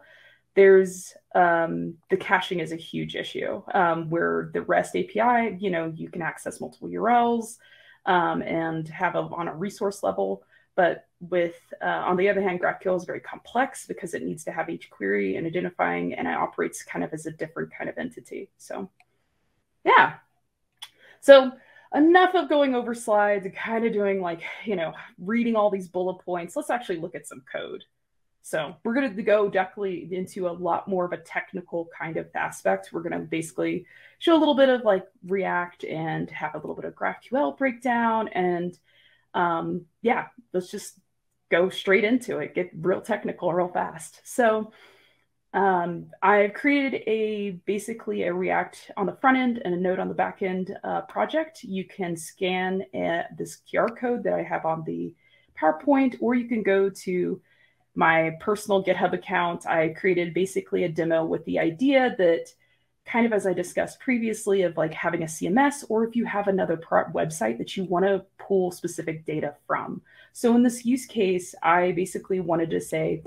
there's 0.55 1.13
um, 1.35 1.95
the 2.09 2.17
caching 2.17 2.59
is 2.59 2.71
a 2.71 2.77
huge 2.77 3.15
issue 3.15 3.61
um, 3.73 4.09
where 4.09 4.49
the 4.53 4.61
REST 4.61 4.95
API, 4.95 5.57
you 5.59 5.69
know, 5.69 5.91
you 5.95 6.09
can 6.09 6.21
access 6.21 6.61
multiple 6.61 6.89
URLs 6.89 7.57
um, 8.05 8.41
and 8.41 8.87
have 8.89 9.15
a, 9.15 9.19
on 9.19 9.47
a 9.47 9.55
resource 9.55 10.03
level 10.03 10.43
but 10.75 11.07
with, 11.19 11.55
uh, 11.81 12.03
on 12.05 12.17
the 12.17 12.29
other 12.29 12.41
hand, 12.41 12.61
GraphQL 12.61 12.97
is 12.97 13.05
very 13.05 13.19
complex 13.19 13.85
because 13.85 14.13
it 14.13 14.23
needs 14.23 14.43
to 14.45 14.51
have 14.51 14.69
each 14.69 14.89
query 14.89 15.35
and 15.35 15.45
identifying, 15.45 16.13
and 16.13 16.27
it 16.27 16.33
operates 16.33 16.83
kind 16.83 17.05
of 17.05 17.13
as 17.13 17.25
a 17.25 17.31
different 17.31 17.71
kind 17.75 17.89
of 17.89 17.97
entity. 17.97 18.49
So, 18.57 18.89
yeah. 19.85 20.15
So 21.21 21.51
enough 21.93 22.35
of 22.35 22.49
going 22.49 22.75
over 22.75 22.93
slides 22.93 23.45
and 23.45 23.55
kind 23.55 23.85
of 23.85 23.93
doing 23.93 24.21
like, 24.21 24.41
you 24.65 24.75
know, 24.75 24.93
reading 25.19 25.55
all 25.55 25.69
these 25.69 25.87
bullet 25.87 26.19
points. 26.23 26.55
Let's 26.55 26.69
actually 26.69 26.97
look 26.97 27.15
at 27.15 27.27
some 27.27 27.43
code. 27.51 27.83
So 28.41 28.75
we're 28.83 28.93
going 28.93 29.15
to 29.15 29.23
go 29.23 29.49
definitely 29.49 30.09
into 30.11 30.49
a 30.49 30.51
lot 30.51 30.87
more 30.87 31.05
of 31.05 31.13
a 31.13 31.17
technical 31.17 31.89
kind 31.97 32.17
of 32.17 32.27
aspect. 32.35 32.89
We're 32.91 33.01
going 33.01 33.13
to 33.13 33.19
basically 33.19 33.85
show 34.19 34.35
a 34.35 34.39
little 34.39 34.55
bit 34.55 34.67
of 34.67 34.83
like 34.83 35.05
React 35.25 35.85
and 35.85 36.29
have 36.31 36.53
a 36.53 36.57
little 36.57 36.75
bit 36.75 36.83
of 36.83 36.93
GraphQL 36.93 37.57
breakdown 37.57 38.27
and 38.29 38.77
um, 39.33 39.85
yeah, 40.01 40.27
let's 40.51 40.69
just 40.69 40.99
go 41.49 41.69
straight 41.69 42.03
into 42.03 42.39
it, 42.39 42.53
get 42.53 42.71
real 42.75 43.01
technical 43.01 43.53
real 43.53 43.69
fast. 43.69 44.19
So 44.25 44.73
um, 45.53 46.07
I've 46.21 46.53
created 46.53 47.03
a 47.05 47.51
basically 47.65 48.23
a 48.23 48.33
React 48.33 48.91
on 48.97 49.05
the 49.05 49.13
front 49.13 49.37
end 49.37 49.61
and 49.63 49.73
a 49.73 49.77
Node 49.77 49.99
on 49.99 50.07
the 50.07 50.13
back 50.15 50.41
end 50.41 50.75
uh, 50.83 51.01
project. 51.01 51.63
You 51.63 51.85
can 51.85 52.17
scan 52.17 52.83
uh, 52.93 53.23
this 53.37 53.59
QR 53.71 53.95
code 53.95 54.23
that 54.23 54.33
I 54.33 54.41
have 54.41 54.65
on 54.65 54.83
the 54.83 55.13
PowerPoint, 55.59 56.17
or 56.21 56.33
you 56.33 56.47
can 56.47 56.63
go 56.63 56.89
to 56.89 57.39
my 57.93 58.31
personal 58.39 58.83
GitHub 58.83 59.13
account. 59.13 59.67
I 59.67 59.89
created 59.89 60.33
basically 60.33 60.85
a 60.85 60.89
demo 60.89 61.23
with 61.23 61.45
the 61.45 61.59
idea 61.59 62.15
that 62.17 62.47
kind 63.05 63.25
of 63.25 63.33
as 63.33 63.45
I 63.45 63.53
discussed 63.53 63.99
previously 63.99 64.63
of 64.63 64.77
like 64.77 64.93
having 64.93 65.23
a 65.23 65.27
CMS 65.27 65.83
or 65.89 66.05
if 66.05 66.15
you 66.15 66.25
have 66.25 66.47
another 66.47 66.77
website 67.13 67.57
that 67.57 67.75
you 67.75 67.83
want 67.83 68.05
to 68.05 68.25
pull 68.39 68.71
specific 68.71 69.25
data 69.25 69.55
from. 69.67 70.01
So 70.31 70.55
in 70.55 70.63
this 70.63 70.85
use 70.85 71.05
case, 71.05 71.53
I 71.61 71.91
basically 71.91 72.39
wanted 72.39 72.69
to 72.71 72.81
say, 72.81 73.21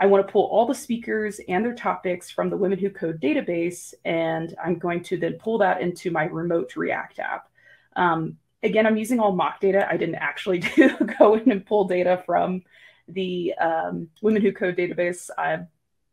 I 0.00 0.06
want 0.06 0.26
to 0.26 0.32
pull 0.32 0.44
all 0.44 0.66
the 0.66 0.74
speakers 0.74 1.40
and 1.48 1.64
their 1.64 1.74
topics 1.74 2.30
from 2.30 2.50
the 2.50 2.56
Women 2.56 2.78
Who 2.78 2.90
Code 2.90 3.20
database, 3.20 3.94
and 4.04 4.54
I'm 4.62 4.78
going 4.78 5.02
to 5.04 5.16
then 5.16 5.34
pull 5.34 5.58
that 5.58 5.80
into 5.80 6.10
my 6.10 6.24
remote 6.24 6.76
React 6.76 7.18
app. 7.18 7.48
Um, 7.96 8.36
again, 8.62 8.86
I'm 8.86 8.96
using 8.96 9.18
all 9.18 9.32
mock 9.32 9.60
data. 9.60 9.88
I 9.90 9.96
didn't 9.96 10.16
actually 10.16 10.58
do 10.76 10.96
go 11.18 11.34
in 11.34 11.50
and 11.50 11.66
pull 11.66 11.84
data 11.84 12.22
from 12.24 12.62
the 13.08 13.54
um, 13.54 14.08
Women 14.22 14.42
Who 14.42 14.52
Code 14.52 14.76
database. 14.76 15.30
I 15.36 15.66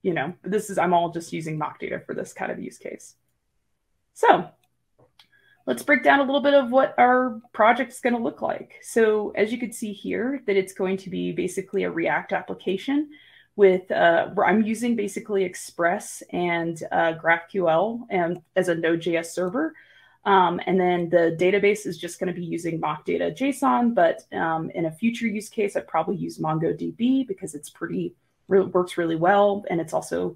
you 0.06 0.14
know, 0.14 0.36
this 0.44 0.70
is, 0.70 0.78
I'm 0.78 0.94
all 0.94 1.10
just 1.10 1.34
using 1.34 1.58
mock 1.58 1.80
data 1.80 2.00
for 2.00 2.14
this 2.14 2.32
kind 2.32 2.52
of 2.52 2.60
use 2.60 2.78
case. 2.78 3.16
So 4.14 4.48
let's 5.66 5.82
break 5.82 6.04
down 6.04 6.20
a 6.20 6.24
little 6.24 6.44
bit 6.44 6.54
of 6.54 6.70
what 6.70 6.94
our 7.00 7.42
project 7.54 7.92
is 7.92 8.02
going 8.02 8.16
to 8.16 8.22
look 8.22 8.44
like. 8.44 8.76
So 8.84 9.32
as 9.32 9.52
you 9.52 9.58
can 9.58 9.72
see 9.72 9.94
here, 9.94 10.44
that 10.46 10.56
it's 10.56 10.74
going 10.74 10.98
to 10.98 11.10
be 11.10 11.32
basically 11.32 11.86
a 11.86 11.90
React 11.90 12.34
application 12.34 13.10
with, 13.56 13.90
uh, 13.92 14.30
I'm 14.46 14.64
using 14.64 14.96
basically 14.96 15.44
Express 15.44 16.22
and 16.32 16.82
uh, 16.92 17.14
GraphQL 17.14 18.02
and 18.10 18.42
as 18.56 18.68
a 18.68 18.76
Node.js 18.76 19.28
server. 19.28 19.74
Um, 20.26 20.60
and 20.66 20.80
then 20.80 21.10
the 21.10 21.38
database 21.40 21.86
is 21.86 21.98
just 21.98 22.20
going 22.20 22.34
to 22.34 22.40
be 22.40 22.46
using 22.46 22.80
mock 22.80 23.06
data 23.06 23.26
JSON, 23.26 23.94
but 23.94 24.24
um, 24.34 24.72
in 24.72 24.86
a 24.86 24.92
future 24.92 25.28
use 25.28 25.50
case, 25.50 25.76
I'd 25.76 25.88
probably 25.88 26.16
use 26.16 26.40
MongoDB 26.40 27.28
because 27.28 27.54
it's 27.54 27.70
pretty, 27.70 28.16
re 28.48 28.62
works 28.62 28.98
really 28.98 29.16
well. 29.16 29.64
And 29.70 29.80
it's 29.80 29.94
also 29.94 30.36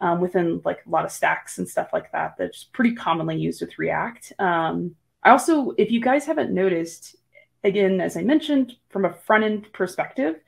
um, 0.00 0.20
within 0.20 0.62
like 0.64 0.78
a 0.86 0.90
lot 0.90 1.04
of 1.04 1.12
stacks 1.12 1.58
and 1.58 1.68
stuff 1.68 1.90
like 1.92 2.10
that 2.12 2.36
that's 2.38 2.64
pretty 2.64 2.94
commonly 2.94 3.36
used 3.36 3.60
with 3.60 3.78
React. 3.78 4.32
Um, 4.38 4.96
I 5.22 5.30
also, 5.30 5.72
if 5.76 5.90
you 5.90 6.00
guys 6.00 6.24
haven't 6.24 6.52
noticed, 6.52 7.16
again, 7.64 8.00
as 8.00 8.16
I 8.16 8.22
mentioned, 8.22 8.76
from 8.88 9.04
a 9.04 9.12
front 9.12 9.44
end 9.44 9.72
perspective, 9.72 10.40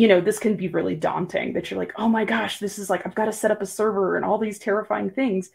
you 0.00 0.08
know, 0.08 0.20
this 0.20 0.38
can 0.38 0.56
be 0.56 0.68
really 0.68 0.96
daunting 0.96 1.52
that 1.52 1.70
you're 1.70 1.78
like, 1.78 1.92
oh 1.96 2.08
my 2.08 2.24
gosh, 2.24 2.58
this 2.58 2.78
is 2.78 2.88
like, 2.88 3.06
I've 3.06 3.14
got 3.14 3.26
to 3.26 3.32
set 3.32 3.50
up 3.50 3.60
a 3.60 3.66
server 3.66 4.16
and 4.16 4.24
all 4.24 4.38
these 4.38 4.58
terrifying 4.58 5.10
things. 5.10 5.50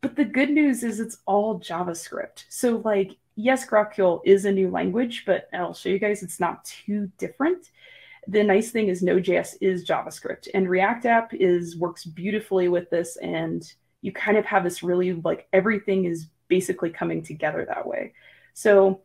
But 0.00 0.16
the 0.16 0.24
good 0.24 0.50
news 0.50 0.82
is 0.82 1.00
it's 1.00 1.18
all 1.26 1.60
JavaScript. 1.60 2.44
So, 2.48 2.82
like, 2.84 3.16
yes, 3.36 3.66
GraphQL 3.66 4.20
is 4.24 4.44
a 4.44 4.52
new 4.52 4.68
language, 4.70 5.24
but 5.24 5.48
I'll 5.52 5.74
show 5.74 5.88
you 5.88 5.98
guys 5.98 6.22
it's 6.22 6.40
not 6.40 6.64
too 6.64 7.10
different 7.18 7.70
the 8.26 8.42
nice 8.42 8.70
thing 8.70 8.88
is 8.88 9.02
Node.js 9.02 9.56
is 9.60 9.86
JavaScript 9.86 10.48
and 10.54 10.68
React 10.68 11.06
app 11.06 11.34
is 11.34 11.76
works 11.76 12.04
beautifully 12.04 12.68
with 12.68 12.90
this. 12.90 13.16
And 13.16 13.70
you 14.02 14.12
kind 14.12 14.36
of 14.36 14.44
have 14.46 14.64
this 14.64 14.82
really 14.82 15.12
like 15.12 15.48
everything 15.52 16.04
is 16.04 16.28
basically 16.48 16.90
coming 16.90 17.22
together 17.22 17.64
that 17.68 17.86
way. 17.86 18.12
So 18.54 19.00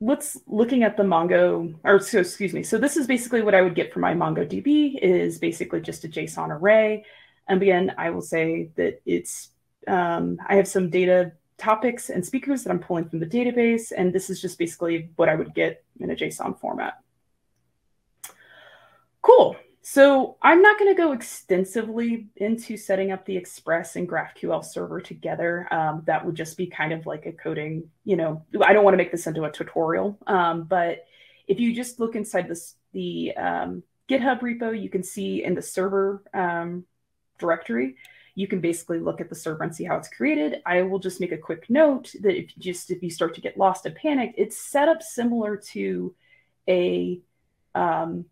let's 0.00 0.38
looking 0.46 0.82
at 0.84 0.96
the 0.96 1.02
Mongo 1.02 1.74
or 1.84 2.00
so 2.00 2.20
excuse 2.20 2.52
me. 2.52 2.62
So 2.62 2.78
this 2.78 2.96
is 2.96 3.06
basically 3.06 3.42
what 3.42 3.54
I 3.54 3.62
would 3.62 3.74
get 3.74 3.92
from 3.92 4.02
my 4.02 4.14
MongoDB 4.14 4.98
is 5.00 5.38
basically 5.38 5.80
just 5.80 6.04
a 6.04 6.08
JSON 6.08 6.50
array. 6.50 7.04
And 7.48 7.60
again, 7.60 7.94
I 7.98 8.10
will 8.10 8.22
say 8.22 8.70
that 8.76 9.00
it's 9.06 9.50
um, 9.86 10.38
I 10.46 10.56
have 10.56 10.68
some 10.68 10.90
data 10.90 11.32
topics 11.56 12.10
and 12.10 12.24
speakers 12.24 12.62
that 12.62 12.70
I'm 12.70 12.78
pulling 12.78 13.08
from 13.08 13.18
the 13.18 13.26
database, 13.26 13.92
and 13.96 14.12
this 14.12 14.30
is 14.30 14.40
just 14.40 14.58
basically 14.58 15.10
what 15.16 15.28
I 15.28 15.34
would 15.34 15.54
get 15.54 15.84
in 15.98 16.10
a 16.10 16.14
JSON 16.14 16.60
format. 16.60 17.00
Cool. 19.22 19.56
So 19.90 20.36
I'm 20.42 20.60
not 20.60 20.78
going 20.78 20.94
to 20.94 21.02
go 21.02 21.12
extensively 21.12 22.26
into 22.36 22.76
setting 22.76 23.10
up 23.10 23.24
the 23.24 23.38
Express 23.38 23.96
and 23.96 24.06
GraphQL 24.06 24.62
server 24.62 25.00
together. 25.00 25.66
Um, 25.72 26.02
that 26.04 26.26
would 26.26 26.34
just 26.34 26.58
be 26.58 26.66
kind 26.66 26.92
of 26.92 27.06
like 27.06 27.24
a 27.24 27.32
coding, 27.32 27.88
you 28.04 28.16
know, 28.16 28.44
I 28.62 28.74
don't 28.74 28.84
want 28.84 28.92
to 28.92 28.98
make 28.98 29.10
this 29.10 29.26
into 29.26 29.44
a 29.44 29.50
tutorial. 29.50 30.18
Um, 30.26 30.64
but 30.64 31.06
if 31.46 31.58
you 31.58 31.74
just 31.74 32.00
look 32.00 32.16
inside 32.16 32.48
this, 32.48 32.74
the 32.92 33.34
um, 33.38 33.82
GitHub 34.10 34.40
repo, 34.40 34.78
you 34.78 34.90
can 34.90 35.02
see 35.02 35.42
in 35.42 35.54
the 35.54 35.62
server 35.62 36.22
um, 36.34 36.84
directory, 37.38 37.96
you 38.34 38.46
can 38.46 38.60
basically 38.60 39.00
look 39.00 39.22
at 39.22 39.30
the 39.30 39.34
server 39.34 39.64
and 39.64 39.74
see 39.74 39.84
how 39.84 39.96
it's 39.96 40.10
created. 40.10 40.60
I 40.66 40.82
will 40.82 40.98
just 40.98 41.18
make 41.18 41.32
a 41.32 41.38
quick 41.38 41.70
note 41.70 42.12
that 42.20 42.36
if 42.36 42.54
you 42.54 42.62
just 42.62 42.90
if 42.90 43.02
you 43.02 43.08
start 43.08 43.34
to 43.36 43.40
get 43.40 43.56
lost 43.56 43.86
and 43.86 43.94
panicked, 43.94 44.34
it's 44.36 44.58
set 44.58 44.86
up 44.86 45.02
similar 45.02 45.56
to 45.72 46.14
a 46.68 47.22
um, 47.74 48.26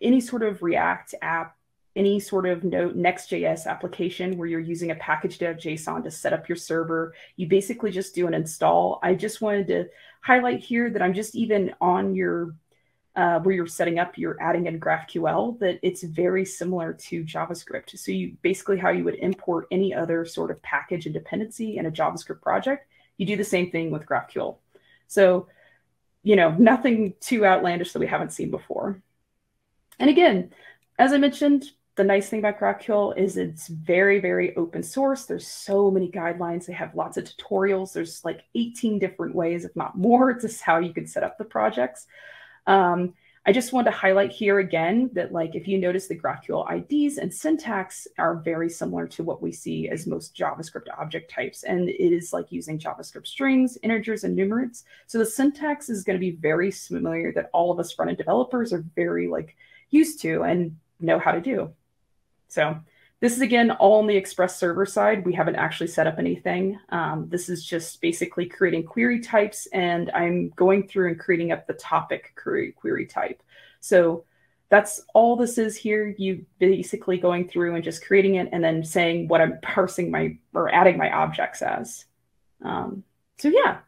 any 0.00 0.20
sort 0.20 0.42
of 0.42 0.62
React 0.62 1.14
app, 1.22 1.56
any 1.96 2.20
sort 2.20 2.46
of 2.46 2.64
Node 2.64 2.96
Next.js 2.96 3.66
application 3.66 4.36
where 4.36 4.46
you're 4.46 4.60
using 4.60 4.90
a 4.90 4.94
package.json 4.94 6.04
to 6.04 6.10
set 6.10 6.32
up 6.32 6.48
your 6.48 6.56
server, 6.56 7.14
you 7.36 7.48
basically 7.48 7.90
just 7.90 8.14
do 8.14 8.26
an 8.26 8.34
install. 8.34 9.00
I 9.02 9.14
just 9.14 9.40
wanted 9.40 9.66
to 9.68 9.88
highlight 10.20 10.60
here 10.60 10.90
that 10.90 11.02
I'm 11.02 11.14
just 11.14 11.34
even 11.34 11.74
on 11.80 12.14
your 12.14 12.54
uh, 13.16 13.40
where 13.40 13.54
you're 13.54 13.66
setting 13.66 13.98
up, 13.98 14.16
you're 14.16 14.40
adding 14.40 14.66
in 14.66 14.78
GraphQL, 14.78 15.58
that 15.58 15.80
it's 15.82 16.02
very 16.04 16.44
similar 16.44 16.92
to 16.92 17.24
JavaScript. 17.24 17.98
So 17.98 18.12
you 18.12 18.36
basically 18.40 18.78
how 18.78 18.90
you 18.90 19.04
would 19.04 19.16
import 19.16 19.66
any 19.70 19.92
other 19.92 20.24
sort 20.24 20.50
of 20.50 20.62
package 20.62 21.06
and 21.06 21.12
dependency 21.12 21.76
in 21.76 21.86
a 21.86 21.90
JavaScript 21.90 22.40
project, 22.40 22.86
you 23.16 23.26
do 23.26 23.36
the 23.36 23.44
same 23.44 23.70
thing 23.70 23.90
with 23.90 24.06
GraphQL. 24.06 24.56
So, 25.08 25.48
you 26.22 26.36
know, 26.36 26.50
nothing 26.52 27.14
too 27.20 27.44
outlandish 27.44 27.92
that 27.92 27.98
we 27.98 28.06
haven't 28.06 28.32
seen 28.32 28.50
before. 28.50 29.02
And 30.00 30.10
again, 30.10 30.50
as 30.98 31.12
I 31.12 31.18
mentioned, 31.18 31.70
the 31.96 32.04
nice 32.04 32.30
thing 32.30 32.38
about 32.38 32.58
GraphQL 32.58 33.18
is 33.18 33.36
it's 33.36 33.68
very, 33.68 34.20
very 34.20 34.56
open 34.56 34.82
source. 34.82 35.26
There's 35.26 35.46
so 35.46 35.90
many 35.90 36.10
guidelines. 36.10 36.64
They 36.64 36.72
have 36.72 36.94
lots 36.94 37.18
of 37.18 37.24
tutorials. 37.24 37.92
There's 37.92 38.24
like 38.24 38.42
18 38.54 38.98
different 38.98 39.34
ways, 39.34 39.66
if 39.66 39.76
not 39.76 39.98
more, 39.98 40.32
to 40.40 40.48
how 40.64 40.78
you 40.78 40.94
can 40.94 41.06
set 41.06 41.22
up 41.22 41.36
the 41.36 41.44
projects. 41.44 42.06
Um, 42.66 43.12
I 43.46 43.52
just 43.52 43.72
want 43.72 43.86
to 43.86 43.90
highlight 43.90 44.32
here 44.32 44.58
again 44.58 45.10
that 45.14 45.32
like 45.32 45.54
if 45.54 45.66
you 45.66 45.78
notice 45.78 46.06
the 46.06 46.18
GraphQL 46.18 46.90
IDs 46.90 47.18
and 47.18 47.32
syntax 47.32 48.06
are 48.18 48.36
very 48.36 48.68
similar 48.68 49.06
to 49.08 49.24
what 49.24 49.42
we 49.42 49.50
see 49.50 49.88
as 49.88 50.06
most 50.06 50.36
JavaScript 50.36 50.86
object 50.98 51.30
types. 51.30 51.64
And 51.64 51.88
it 51.88 52.14
is 52.14 52.32
like 52.32 52.52
using 52.52 52.78
JavaScript 52.78 53.26
strings, 53.26 53.76
integers, 53.82 54.24
and 54.24 54.38
numerates. 54.38 54.84
So 55.06 55.18
the 55.18 55.26
syntax 55.26 55.88
is 55.88 56.04
going 56.04 56.16
to 56.16 56.20
be 56.20 56.32
very 56.32 56.70
familiar 56.70 57.32
that 57.32 57.50
all 57.52 57.70
of 57.70 57.80
us 57.80 57.92
front-end 57.92 58.18
developers 58.18 58.72
are 58.72 58.84
very 58.94 59.26
like 59.26 59.56
used 59.90 60.20
to 60.22 60.42
and 60.42 60.76
know 61.00 61.18
how 61.18 61.32
to 61.32 61.40
do. 61.40 61.72
So 62.48 62.78
this 63.20 63.34
is 63.34 63.42
again 63.42 63.70
all 63.72 64.00
on 64.00 64.06
the 64.06 64.16
Express 64.16 64.58
server 64.58 64.86
side. 64.86 65.26
We 65.26 65.34
haven't 65.34 65.56
actually 65.56 65.88
set 65.88 66.06
up 66.06 66.18
anything. 66.18 66.78
Um, 66.88 67.26
this 67.28 67.48
is 67.48 67.64
just 67.64 68.00
basically 68.00 68.46
creating 68.46 68.84
query 68.84 69.20
types 69.20 69.66
and 69.72 70.10
I'm 70.12 70.50
going 70.56 70.88
through 70.88 71.08
and 71.08 71.20
creating 71.20 71.52
up 71.52 71.66
the 71.66 71.74
topic 71.74 72.32
query, 72.40 72.72
query 72.72 73.06
type. 73.06 73.42
So 73.80 74.24
that's 74.70 75.02
all 75.14 75.36
this 75.36 75.58
is 75.58 75.76
here. 75.76 76.14
You 76.16 76.46
basically 76.58 77.18
going 77.18 77.48
through 77.48 77.74
and 77.74 77.84
just 77.84 78.06
creating 78.06 78.36
it 78.36 78.48
and 78.52 78.64
then 78.64 78.84
saying 78.84 79.28
what 79.28 79.40
I'm 79.40 79.60
parsing 79.60 80.10
my 80.10 80.38
or 80.54 80.74
adding 80.74 80.96
my 80.96 81.10
objects 81.12 81.60
as. 81.60 82.06
Um, 82.64 83.04
so 83.38 83.48
yeah. 83.48 83.78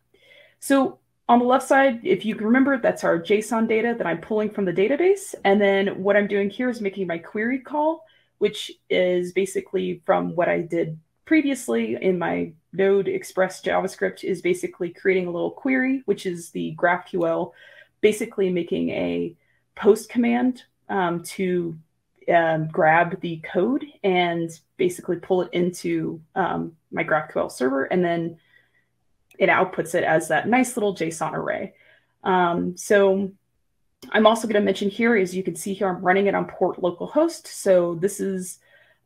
So 0.60 0.98
on 1.28 1.38
the 1.38 1.44
left 1.44 1.66
side, 1.66 2.00
if 2.02 2.24
you 2.24 2.36
remember, 2.36 2.78
that's 2.78 3.04
our 3.04 3.18
JSON 3.18 3.68
data 3.68 3.94
that 3.96 4.06
I'm 4.06 4.20
pulling 4.20 4.50
from 4.50 4.64
the 4.64 4.72
database. 4.72 5.34
And 5.44 5.60
then 5.60 6.02
what 6.02 6.16
I'm 6.16 6.26
doing 6.26 6.50
here 6.50 6.68
is 6.68 6.80
making 6.80 7.06
my 7.06 7.18
query 7.18 7.60
call, 7.60 8.04
which 8.38 8.72
is 8.90 9.32
basically 9.32 10.02
from 10.04 10.34
what 10.34 10.48
I 10.48 10.60
did 10.60 10.98
previously 11.24 11.96
in 12.00 12.18
my 12.18 12.52
Node 12.72 13.08
Express 13.08 13.62
JavaScript 13.62 14.24
is 14.24 14.42
basically 14.42 14.90
creating 14.90 15.26
a 15.26 15.30
little 15.30 15.50
query, 15.50 16.02
which 16.06 16.26
is 16.26 16.50
the 16.50 16.74
GraphQL, 16.76 17.52
basically 18.00 18.50
making 18.50 18.90
a 18.90 19.34
post 19.74 20.08
command 20.08 20.64
um, 20.88 21.22
to 21.22 21.78
um, 22.32 22.68
grab 22.68 23.20
the 23.20 23.38
code 23.38 23.84
and 24.04 24.50
basically 24.76 25.16
pull 25.16 25.42
it 25.42 25.50
into 25.52 26.20
um, 26.34 26.76
my 26.90 27.04
GraphQL 27.04 27.50
server 27.50 27.84
and 27.84 28.04
then 28.04 28.38
it 29.42 29.48
outputs 29.48 29.94
it 29.94 30.04
as 30.04 30.28
that 30.28 30.48
nice 30.48 30.76
little 30.76 30.94
JSON 30.94 31.32
array. 31.32 31.74
Um, 32.22 32.76
so 32.76 33.32
I'm 34.10 34.26
also 34.26 34.46
going 34.46 34.60
to 34.60 34.64
mention 34.64 34.88
here, 34.88 35.16
as 35.16 35.34
you 35.34 35.42
can 35.42 35.56
see 35.56 35.74
here, 35.74 35.88
I'm 35.88 36.00
running 36.00 36.26
it 36.26 36.34
on 36.34 36.46
port 36.46 36.80
localhost. 36.80 37.48
So 37.48 37.96
this 37.96 38.20
is 38.20 38.60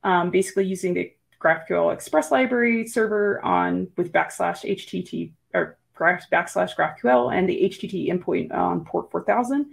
um, 0.04 0.30
basically 0.30 0.66
using 0.66 0.94
the 0.94 1.12
GraphQL 1.40 1.92
Express 1.92 2.30
library 2.30 2.86
server 2.86 3.42
on 3.42 3.88
with 3.96 4.12
backslash 4.12 4.64
HTTP 4.64 5.32
or 5.54 5.78
backslash 5.98 6.76
GraphQL 6.76 7.34
and 7.34 7.48
the 7.48 7.70
HTTP 7.70 8.10
endpoint 8.10 8.52
on 8.52 8.84
port 8.84 9.10
4000. 9.10 9.66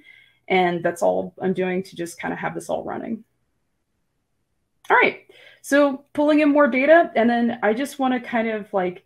And 0.48 0.84
that's 0.84 1.02
all 1.02 1.34
I'm 1.42 1.54
doing 1.54 1.84
to 1.84 1.96
just 1.96 2.20
kind 2.20 2.34
of 2.34 2.40
have 2.40 2.54
this 2.54 2.70
all 2.70 2.84
running. 2.84 3.26
All 4.90 4.98
right, 4.98 5.22
so 5.62 6.04
pulling 6.12 6.42
in 6.42 6.50
more 6.50 6.68
data, 6.68 7.10
and 7.16 7.30
then 7.30 7.60
I 7.64 7.74
just 7.74 7.98
want 7.98 8.14
to 8.14 8.20
kind 8.20 8.50
of 8.50 8.72
like 8.74 9.06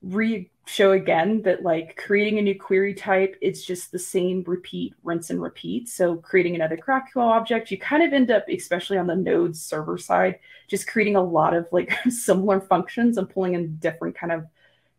re 0.00 0.48
show 0.68 0.92
again 0.92 1.40
that 1.42 1.62
like 1.62 1.96
creating 1.96 2.38
a 2.38 2.42
new 2.42 2.58
query 2.58 2.92
type, 2.92 3.36
it's 3.40 3.64
just 3.64 3.90
the 3.90 3.98
same 3.98 4.44
repeat, 4.46 4.94
rinse 5.02 5.30
and 5.30 5.40
repeat. 5.40 5.88
So 5.88 6.16
creating 6.16 6.54
another 6.54 6.76
GraphQL 6.76 7.16
object, 7.16 7.70
you 7.70 7.78
kind 7.78 8.02
of 8.02 8.12
end 8.12 8.30
up, 8.30 8.44
especially 8.48 8.98
on 8.98 9.06
the 9.06 9.16
node 9.16 9.56
server 9.56 9.96
side, 9.96 10.38
just 10.68 10.86
creating 10.86 11.16
a 11.16 11.22
lot 11.22 11.54
of 11.54 11.66
like 11.72 11.92
similar 12.10 12.60
functions 12.60 13.16
and 13.16 13.30
pulling 13.30 13.54
in 13.54 13.76
different 13.76 14.14
kind 14.14 14.30
of 14.30 14.46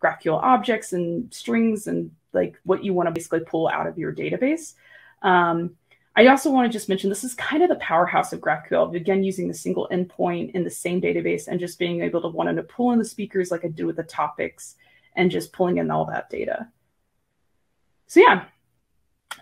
GraphQL 0.02 0.42
objects 0.42 0.94
and 0.94 1.32
strings 1.32 1.86
and 1.86 2.10
like 2.34 2.56
what 2.64 2.84
you 2.84 2.94
want 2.96 3.08
to 3.08 3.12
basically 3.12 3.42
pull 3.42 3.68
out 3.68 3.86
of 3.86 3.98
your 3.98 4.14
database. 4.14 4.74
Um, 5.22 5.76
I 6.16 6.28
also 6.28 6.50
want 6.50 6.70
to 6.70 6.76
just 6.76 6.90
mention 6.90 7.12
this 7.12 7.24
is 7.24 7.36
kind 7.36 7.62
of 7.62 7.70
the 7.70 7.76
powerhouse 7.76 8.34
of 8.34 8.42
GraphQL. 8.42 8.96
Again, 8.96 9.24
using 9.24 9.48
the 9.48 9.54
single 9.54 9.88
endpoint 9.92 10.52
in 10.56 10.64
the 10.64 10.70
same 10.70 11.00
database 11.00 11.48
and 11.48 11.60
just 11.60 11.78
being 11.78 12.02
able 12.02 12.24
to 12.24 12.30
want 12.30 12.56
to 12.56 12.64
pull 12.64 12.92
in 12.92 12.98
the 12.98 13.06
speakers 13.06 13.52
like 13.52 13.64
I 13.64 13.68
did 13.68 13.86
with 13.86 13.98
the 13.98 14.04
topics 14.04 14.76
and 15.16 15.32
just 15.32 15.54
pulling 15.54 15.78
in 15.78 15.92
all 15.92 16.06
that 16.06 16.30
data. 16.30 16.68
So 18.08 18.22
yeah, 18.22 18.46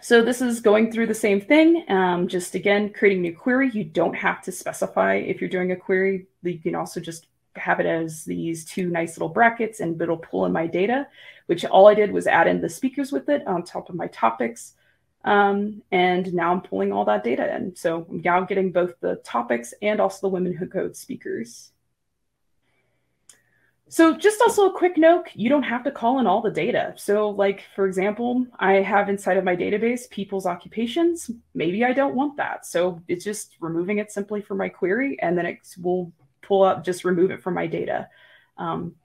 so 0.02 0.22
this 0.22 0.42
is 0.42 0.60
going 0.62 0.92
through 0.92 1.08
the 1.08 1.14
same 1.14 1.42
thing. 1.42 1.84
Um, 1.90 2.28
just 2.28 2.56
again, 2.56 2.94
creating 2.94 3.22
new 3.22 3.36
query. 3.36 3.70
You 3.70 3.84
don't 3.84 4.16
have 4.16 4.42
to 4.44 4.52
specify 4.52 5.16
if 5.16 5.42
you're 5.42 5.50
doing 5.50 5.72
a 5.72 5.76
query. 5.76 6.28
You 6.44 6.60
can 6.60 6.76
also 6.76 7.00
just 7.00 7.28
have 7.56 7.80
it 7.80 7.86
as 7.86 8.24
these 8.24 8.66
two 8.66 8.90
nice 8.90 9.18
little 9.18 9.30
brackets 9.30 9.80
and 9.80 10.00
it'll 10.02 10.18
pull 10.18 10.46
in 10.46 10.52
my 10.52 10.68
data, 10.68 11.08
which 11.48 11.66
all 11.66 11.88
I 11.88 11.94
did 11.94 12.12
was 12.12 12.28
add 12.28 12.48
in 12.48 12.62
the 12.62 12.70
speakers 12.70 13.12
with 13.12 13.30
it 13.30 13.46
on 13.48 13.64
top 13.64 13.90
of 13.90 13.96
my 13.96 14.08
topics. 14.08 14.74
Um, 15.24 15.82
and 15.92 16.34
now 16.34 16.52
I'm 16.52 16.62
pulling 16.62 16.94
all 16.94 17.06
that 17.06 17.24
data 17.24 17.56
in. 17.56 17.76
So 17.76 18.06
I'm 18.10 18.22
now 18.22 18.42
getting 18.42 18.72
both 18.72 18.94
the 19.02 19.16
topics 19.26 19.74
and 19.82 20.00
also 20.00 20.20
the 20.22 20.34
Women 20.34 20.54
Who 20.54 20.68
Code 20.68 20.96
speakers. 20.96 21.72
So 23.90 24.18
just 24.18 24.42
also 24.42 24.66
a 24.66 24.78
quick 24.78 24.98
note, 24.98 25.30
you 25.34 25.48
don't 25.50 25.64
have 25.64 25.84
to 25.86 25.92
call 25.92 26.20
in 26.20 26.28
all 26.28 26.42
the 26.42 26.52
data. 26.52 26.94
So 26.98 27.30
like, 27.30 27.64
for 27.74 27.88
example, 27.88 28.46
I 28.60 28.74
have 28.74 29.08
inside 29.08 29.38
of 29.38 29.46
my 29.46 29.56
database 29.56 30.10
people's 30.10 30.46
occupations. 30.46 31.32
Maybe 31.54 31.86
I 31.86 31.94
don't 31.94 32.16
want 32.16 32.36
that. 32.38 32.66
So 32.66 33.02
it's 33.08 33.24
just 33.24 33.56
removing 33.62 34.00
it 34.00 34.12
simply 34.12 34.42
from 34.42 34.58
my 34.58 34.68
query 34.68 35.18
and 35.22 35.38
then 35.38 35.46
it 35.46 35.60
will 35.82 36.12
pull 36.42 36.64
up, 36.64 36.84
just 36.84 37.06
remove 37.06 37.32
it 37.32 37.42
from 37.42 37.54
my 37.54 37.66
data. 37.66 38.10
Um, 38.58 38.96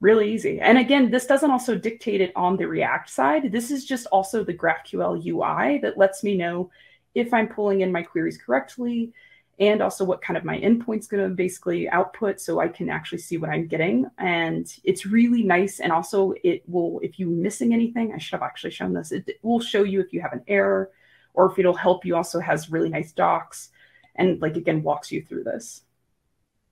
really 0.00 0.32
easy. 0.32 0.58
And 0.60 0.76
again, 0.76 1.10
this 1.10 1.26
doesn't 1.26 1.50
also 1.50 1.76
dictate 1.76 2.20
it 2.20 2.32
on 2.34 2.56
the 2.56 2.66
React 2.66 3.08
side. 3.08 3.52
This 3.52 3.70
is 3.70 3.84
just 3.84 4.06
also 4.06 4.42
the 4.42 4.54
GraphQL 4.54 5.24
UI 5.24 5.78
that 5.78 5.96
lets 5.96 6.24
me 6.24 6.36
know 6.36 6.70
if 7.14 7.32
I'm 7.32 7.46
pulling 7.46 7.82
in 7.82 7.92
my 7.92 8.02
queries 8.02 8.38
correctly, 8.38 9.12
and 9.62 9.80
also 9.80 10.04
what 10.04 10.20
kind 10.20 10.36
of 10.36 10.44
my 10.44 10.58
endpoint's 10.58 11.06
going 11.06 11.22
to 11.22 11.32
basically 11.32 11.88
output 11.88 12.40
so 12.40 12.58
I 12.58 12.66
can 12.66 12.90
actually 12.90 13.18
see 13.18 13.36
what 13.36 13.50
I'm 13.50 13.68
getting. 13.68 14.06
And 14.18 14.66
it's 14.82 15.06
really 15.06 15.44
nice. 15.44 15.78
And 15.78 15.92
also 15.92 16.34
it 16.42 16.64
will, 16.66 16.98
if 17.00 17.16
you're 17.20 17.28
missing 17.28 17.72
anything, 17.72 18.12
I 18.12 18.18
should 18.18 18.32
have 18.32 18.42
actually 18.42 18.72
shown 18.72 18.92
this, 18.92 19.12
it 19.12 19.38
will 19.42 19.60
show 19.60 19.84
you 19.84 20.00
if 20.00 20.12
you 20.12 20.20
have 20.20 20.32
an 20.32 20.42
error 20.48 20.90
or 21.34 21.48
if 21.48 21.60
it'll 21.60 21.76
help 21.76 22.04
you 22.04 22.16
also 22.16 22.40
has 22.40 22.72
really 22.72 22.88
nice 22.88 23.12
docs 23.12 23.70
and 24.16 24.42
like, 24.42 24.56
again, 24.56 24.82
walks 24.82 25.12
you 25.12 25.22
through 25.22 25.44
this. 25.44 25.82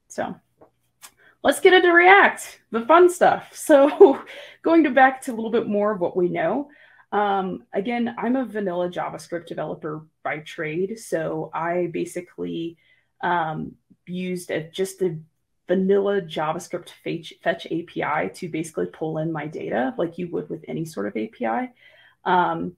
So 0.09 0.35
let's 1.45 1.61
get 1.61 1.73
into 1.73 1.93
React, 1.93 2.61
the 2.73 2.87
fun 2.87 3.09
stuff. 3.09 3.51
So 3.57 4.21
going 4.63 4.83
to 4.83 4.91
back 4.91 5.23
to 5.23 5.33
a 5.33 5.37
little 5.37 5.53
bit 5.53 5.69
more 5.69 5.93
of 5.93 6.01
what 6.01 6.17
we 6.17 6.29
know. 6.29 6.71
Um, 7.13 7.67
again, 7.73 8.17
I'm 8.19 8.35
a 8.35 8.45
vanilla 8.45 8.91
JavaScript 8.91 9.47
developer 9.47 10.03
by 10.23 10.39
trade. 10.39 10.99
So 10.99 11.51
I 11.55 11.89
basically 11.93 12.77
um, 13.21 13.73
used 14.07 14.51
a, 14.51 14.69
just 14.71 15.03
a 15.03 15.19
vanilla 15.69 16.21
JavaScript 16.21 16.91
fetch, 17.05 17.33
fetch, 17.43 17.67
API 17.67 18.31
to 18.35 18.49
basically 18.49 18.87
pull 18.87 19.19
in 19.19 19.31
my 19.31 19.47
data 19.47 19.95
like 19.97 20.19
you 20.19 20.29
would 20.29 20.49
with 20.49 20.65
any 20.67 20.85
sort 20.85 21.07
of 21.07 21.17
API. 21.17 21.73
Um, 22.25 22.77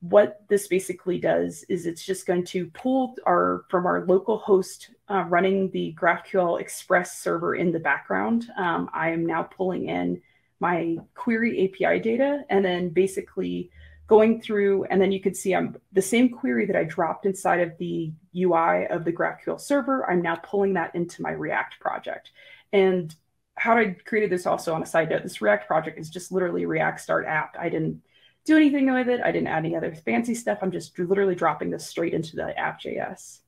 what 0.00 0.42
this 0.48 0.66
basically 0.66 1.18
does 1.18 1.64
is 1.68 1.86
it's 1.86 2.04
just 2.04 2.26
going 2.26 2.44
to 2.44 2.66
pull 2.70 3.14
our 3.24 3.64
from 3.68 3.86
our 3.86 4.04
local 4.04 4.36
host 4.36 4.90
uh, 5.08 5.24
running 5.28 5.70
the 5.70 5.96
GraphQL 5.96 6.60
Express 6.60 7.18
server 7.18 7.54
in 7.54 7.70
the 7.70 7.78
background. 7.78 8.50
Um, 8.56 8.90
I 8.92 9.10
am 9.10 9.24
now 9.24 9.44
pulling 9.44 9.88
in 9.88 10.20
my 10.58 10.96
query 11.14 11.64
API 11.64 12.00
data 12.00 12.42
and 12.50 12.64
then 12.64 12.88
basically 12.88 13.70
going 14.12 14.42
through, 14.42 14.84
and 14.90 15.00
then 15.00 15.10
you 15.10 15.18
can 15.18 15.32
see 15.32 15.54
I'm 15.54 15.74
the 15.94 16.02
same 16.02 16.28
query 16.28 16.66
that 16.66 16.76
I 16.76 16.84
dropped 16.84 17.24
inside 17.24 17.60
of 17.60 17.78
the 17.78 18.12
UI 18.36 18.86
of 18.88 19.06
the 19.06 19.12
GraphQL 19.12 19.58
server. 19.58 20.04
I'm 20.04 20.20
now 20.20 20.36
pulling 20.36 20.74
that 20.74 20.94
into 20.94 21.22
my 21.22 21.30
React 21.30 21.80
project. 21.80 22.30
And 22.74 23.14
how 23.54 23.78
I 23.78 23.96
created 24.04 24.28
this 24.28 24.44
also 24.44 24.74
on 24.74 24.82
a 24.82 24.86
side 24.86 25.08
note, 25.08 25.22
this 25.22 25.40
React 25.40 25.66
project 25.66 25.98
is 25.98 26.10
just 26.10 26.30
literally 26.30 26.66
React 26.66 27.00
Start 27.00 27.24
app. 27.26 27.56
I 27.58 27.70
didn't 27.70 28.02
do 28.44 28.54
anything 28.54 28.92
with 28.92 29.08
it. 29.08 29.22
I 29.24 29.32
didn't 29.32 29.48
add 29.48 29.64
any 29.64 29.74
other 29.74 29.94
fancy 29.94 30.34
stuff. 30.34 30.58
I'm 30.60 30.72
just 30.72 30.98
literally 30.98 31.34
dropping 31.34 31.70
this 31.70 31.86
straight 31.86 32.12
into 32.12 32.36
the 32.36 32.54
app.js. 32.58 33.38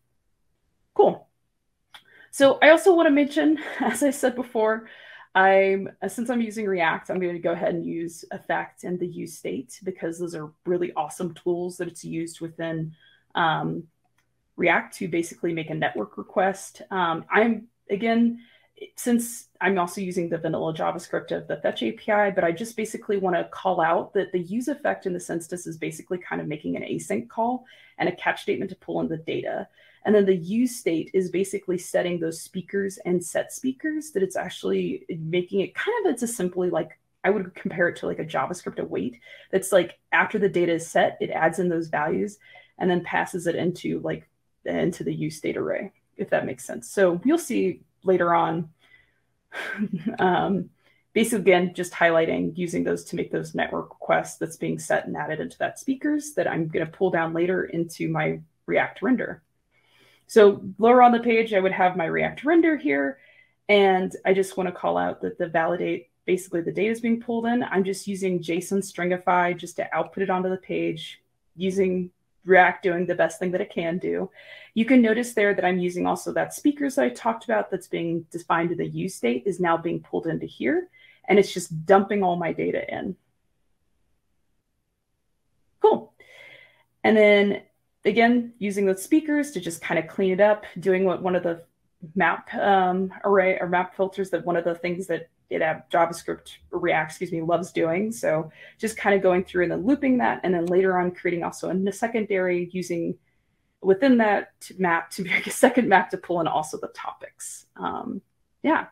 Cool. 0.95 1.29
So 2.31 2.59
I 2.63 2.71
also 2.71 2.95
want 2.95 3.07
to 3.09 3.11
mention, 3.11 3.59
as 3.81 4.03
I 4.03 4.13
said 4.13 4.35
before, 4.35 4.89
I'm 5.35 5.89
uh, 6.01 6.09
since 6.09 6.31
I'm 6.31 6.41
using 6.41 6.67
React, 6.67 7.11
I'm 7.11 7.21
going 7.21 7.35
to 7.35 7.41
go 7.41 7.53
ahead 7.53 7.75
and 7.75 7.85
use 7.85 8.25
effect 8.31 8.85
and 8.85 8.99
the 8.99 9.07
use 9.07 9.37
state 9.37 9.81
because 9.83 10.19
those 10.19 10.35
are 10.35 10.53
really 10.65 10.93
awesome 10.95 11.35
tools 11.35 11.77
that 11.79 11.89
it's 11.89 12.05
used 12.05 12.41
within 12.41 12.93
um, 13.35 13.85
React 14.57 14.97
to 14.99 15.09
basically 15.09 15.53
make 15.53 15.71
a 15.71 15.75
network 15.75 16.17
request. 16.17 16.83
Um, 16.91 17.25
I'm 17.31 17.67
again, 17.91 18.41
since 18.97 19.49
I'm 19.61 19.79
also 19.79 20.01
using 20.01 20.29
the 20.29 20.39
vanilla 20.39 20.73
JavaScript 20.73 21.33
of 21.33 21.49
the 21.49 21.57
Fetch 21.57 21.83
API, 21.83 22.33
but 22.33 22.45
I 22.45 22.53
just 22.53 22.77
basically 22.77 23.17
want 23.17 23.35
to 23.35 23.45
call 23.45 23.81
out 23.81 24.13
that 24.15 24.31
the 24.31 24.41
use 24.41 24.69
effect 24.69 25.07
in 25.07 25.13
this 25.13 25.31
instance 25.31 25.67
is 25.67 25.77
basically 25.77 26.19
kind 26.19 26.41
of 26.41 26.47
making 26.47 26.77
an 26.77 26.83
async 26.83 27.29
call 27.29 27.65
and 27.99 28.09
a 28.09 28.17
catch 28.17 28.43
statement 28.43 28.71
to 28.71 28.77
pull 28.77 29.01
in 29.01 29.09
the 29.09 29.17
data. 29.17 29.69
And 30.05 30.15
then 30.15 30.27
the 30.27 30.37
use 30.37 30.77
state 30.77 31.11
is 31.15 31.31
basically 31.31 31.79
setting 31.79 32.21
those 32.21 32.41
speakers 32.41 32.99
and 33.05 33.25
set 33.25 33.53
speakers 33.53 34.11
that 34.11 34.23
it's 34.23 34.37
actually 34.37 35.07
making 35.19 35.61
it 35.61 35.75
kind 35.75 36.07
of, 36.07 36.13
it's 36.13 36.23
a 36.23 36.27
simply 36.29 36.71
like, 36.71 36.99
I 37.25 37.31
would 37.31 37.55
compare 37.55 37.89
it 37.89 37.97
to 37.97 38.07
like 38.07 38.19
a 38.19 38.25
JavaScript 38.25 38.79
await 38.79 39.19
that's 39.51 39.73
like 39.73 39.99
after 40.13 40.39
the 40.39 40.49
data 40.49 40.73
is 40.73 40.87
set, 40.87 41.17
it 41.21 41.31
adds 41.31 41.59
in 41.59 41.71
those 41.71 41.89
values 41.89 42.39
and 42.79 42.91
then 42.91 43.03
passes 43.03 43.47
it 43.47 43.55
into 43.55 44.01
like 44.01 44.29
into 44.67 45.05
the 45.05 45.15
use 45.15 45.37
state 45.37 45.57
array, 45.57 45.93
if 46.17 46.31
that 46.31 46.47
makes 46.47 46.65
sense. 46.65 46.91
So 46.91 47.21
you'll 47.25 47.39
see 47.39 47.81
later 48.03 48.35
on, 48.35 48.69
um, 50.19 50.69
basically 51.15 51.41
again, 51.53 51.73
just 51.75 51.93
highlighting 51.93 52.57
using 52.59 52.85
those 52.85 53.05
to 53.05 53.17
make 53.17 53.33
those 53.33 53.55
network 53.55 53.91
requests 53.91 54.37
that's 54.37 54.57
being 54.57 54.79
set 54.79 55.07
and 55.07 55.17
added 55.17 55.41
into 55.41 55.59
that 55.59 55.79
speakers 55.79 56.35
that 56.35 56.47
I'm 56.47 56.69
going 56.69 56.85
to 56.85 56.93
pull 56.93 57.11
down 57.11 57.33
later 57.33 57.65
into 57.65 58.09
my 58.09 58.41
React 58.67 59.03
render. 59.03 59.43
So 60.27 60.63
lower 60.79 61.03
on 61.03 61.13
the 61.13 61.21
page, 61.21 61.53
I 61.53 61.61
would 61.61 61.73
have 61.73 61.97
my 61.97 62.07
React 62.07 62.45
render 62.45 62.77
here. 62.77 63.19
And 63.69 64.15
I 64.25 64.35
just 64.35 64.57
want 64.57 64.69
to 64.69 64.75
call 64.75 64.99
out 64.99 65.21
that 65.23 65.39
the 65.39 65.49
validate, 65.49 66.11
basically 66.27 66.61
the 66.61 66.73
data 66.73 66.91
is 66.91 67.01
being 67.01 67.21
pulled 67.21 67.47
in. 67.47 67.63
I'm 67.65 67.85
just 67.85 68.07
using 68.07 68.41
JSON 68.41 68.79
stringify 68.79 69.57
just 69.57 69.77
to 69.77 69.95
output 69.95 70.23
it 70.23 70.31
onto 70.31 70.51
the 70.51 70.57
page 70.57 71.23
using 71.57 72.11
React 72.45 72.83
doing 72.83 73.07
the 73.07 73.15
best 73.15 73.39
thing 73.39 73.51
that 73.53 73.61
it 73.61 73.71
can 73.71 73.99
do. 73.99 74.31
You 74.75 74.85
can 74.85 75.01
notice 75.01 75.33
there 75.33 75.55
that 75.55 75.65
I'm 75.65 75.79
using 75.79 76.07
also 76.07 76.33
that 76.33 76.53
speakers 76.53 76.97
that 76.97 77.05
I 77.05 77.09
talked 77.11 77.45
about 77.45 77.71
that's 77.71 77.87
being 77.87 78.27
defined 78.31 78.73
in 78.73 78.79
the 78.79 78.87
use 78.87 79.15
state 79.15 79.45
is 79.47 79.61
now 79.61 79.77
being 79.77 80.01
pulled 80.01 80.27
into 80.27 80.47
here. 80.47 80.89
And 81.27 81.39
it's 81.39 81.55
just 81.55 81.87
dumping 81.87 82.23
all 82.23 82.37
my 82.37 82.53
data 82.53 82.85
in. 82.93 83.17
Cool. 85.81 86.13
And 87.03 87.17
then 87.17 87.63
again, 88.05 88.53
using 88.59 88.87
the 88.87 88.97
speakers 88.97 89.51
to 89.53 89.61
just 89.61 89.81
kind 89.81 89.99
of 89.99 90.09
clean 90.09 90.33
it 90.33 90.41
up, 90.41 90.65
doing 90.81 91.05
what 91.05 91.23
one 91.23 91.37
of 91.37 91.43
the 91.43 91.63
map 92.15 92.53
um, 92.55 93.13
array 93.25 93.59
or 93.59 93.69
map 93.69 93.97
filters 93.97 94.31
that 94.31 94.45
one 94.45 94.57
of 94.57 94.65
the 94.65 94.75
things 94.75 95.07
that 95.07 95.29
it 95.51 95.63
have 95.63 95.85
JavaScript 95.93 96.57
React, 96.71 97.11
excuse 97.11 97.33
me, 97.33 97.43
loves 97.43 97.73
doing. 97.73 98.11
So 98.13 98.51
just 98.79 98.97
kind 98.97 99.15
of 99.15 99.23
going 99.23 99.45
through 99.45 99.65
and 99.65 99.73
then 99.73 99.87
looping 99.87 100.19
that, 100.19 100.41
and 100.43 100.55
then 100.55 100.67
later 100.67 100.99
on 100.99 101.13
creating 101.13 101.45
also 101.45 101.71
in 101.71 101.87
a 101.87 101.93
secondary 101.93 102.71
using 102.73 103.17
within 103.81 104.19
that 104.19 104.49
map 104.79 105.11
to 105.11 105.23
make 105.25 105.47
a 105.47 105.51
second 105.51 105.89
map 105.89 106.11
to 106.11 106.19
pull 106.19 106.41
in 106.41 106.47
also 106.47 106.79
the 106.79 106.89
topics. 106.89 107.67
Um, 107.77 108.21
yeah, 108.63 108.87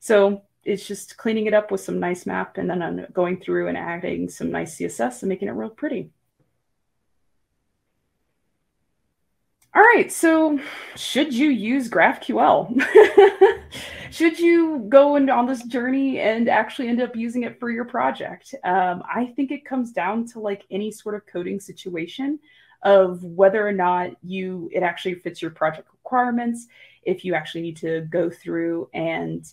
so 0.00 0.42
it's 0.64 0.86
just 0.86 1.16
cleaning 1.16 1.46
it 1.46 1.54
up 1.54 1.70
with 1.70 1.80
some 1.80 2.00
nice 2.00 2.26
map, 2.26 2.58
and 2.58 2.68
then 2.68 2.82
I'm 2.82 3.06
going 3.12 3.40
through 3.40 3.68
and 3.68 3.76
adding 3.76 4.28
some 4.28 4.50
nice 4.50 4.76
CSS 4.76 5.22
and 5.22 5.28
making 5.28 5.48
it 5.48 5.52
real 5.52 5.70
pretty. 5.70 6.10
All 9.78 9.84
right, 9.84 10.10
so 10.10 10.58
should 10.96 11.32
you 11.32 11.50
use 11.50 11.88
GraphQL? 11.88 12.82
should 14.10 14.36
you 14.36 14.84
go 14.88 15.14
in, 15.14 15.30
on 15.30 15.46
this 15.46 15.62
journey 15.62 16.18
and 16.18 16.48
actually 16.48 16.88
end 16.88 17.00
up 17.00 17.14
using 17.14 17.44
it 17.44 17.60
for 17.60 17.70
your 17.70 17.84
project? 17.84 18.56
Um, 18.64 19.04
I 19.08 19.26
think 19.36 19.52
it 19.52 19.64
comes 19.64 19.92
down 19.92 20.26
to 20.30 20.40
like 20.40 20.64
any 20.72 20.90
sort 20.90 21.14
of 21.14 21.26
coding 21.26 21.60
situation 21.60 22.40
of 22.82 23.22
whether 23.22 23.64
or 23.64 23.70
not 23.70 24.10
you 24.24 24.68
it 24.72 24.82
actually 24.82 25.14
fits 25.14 25.40
your 25.40 25.52
project 25.52 25.86
requirements, 25.92 26.66
if 27.04 27.24
you 27.24 27.36
actually 27.36 27.62
need 27.62 27.76
to 27.76 28.00
go 28.10 28.28
through 28.28 28.90
and 28.94 29.46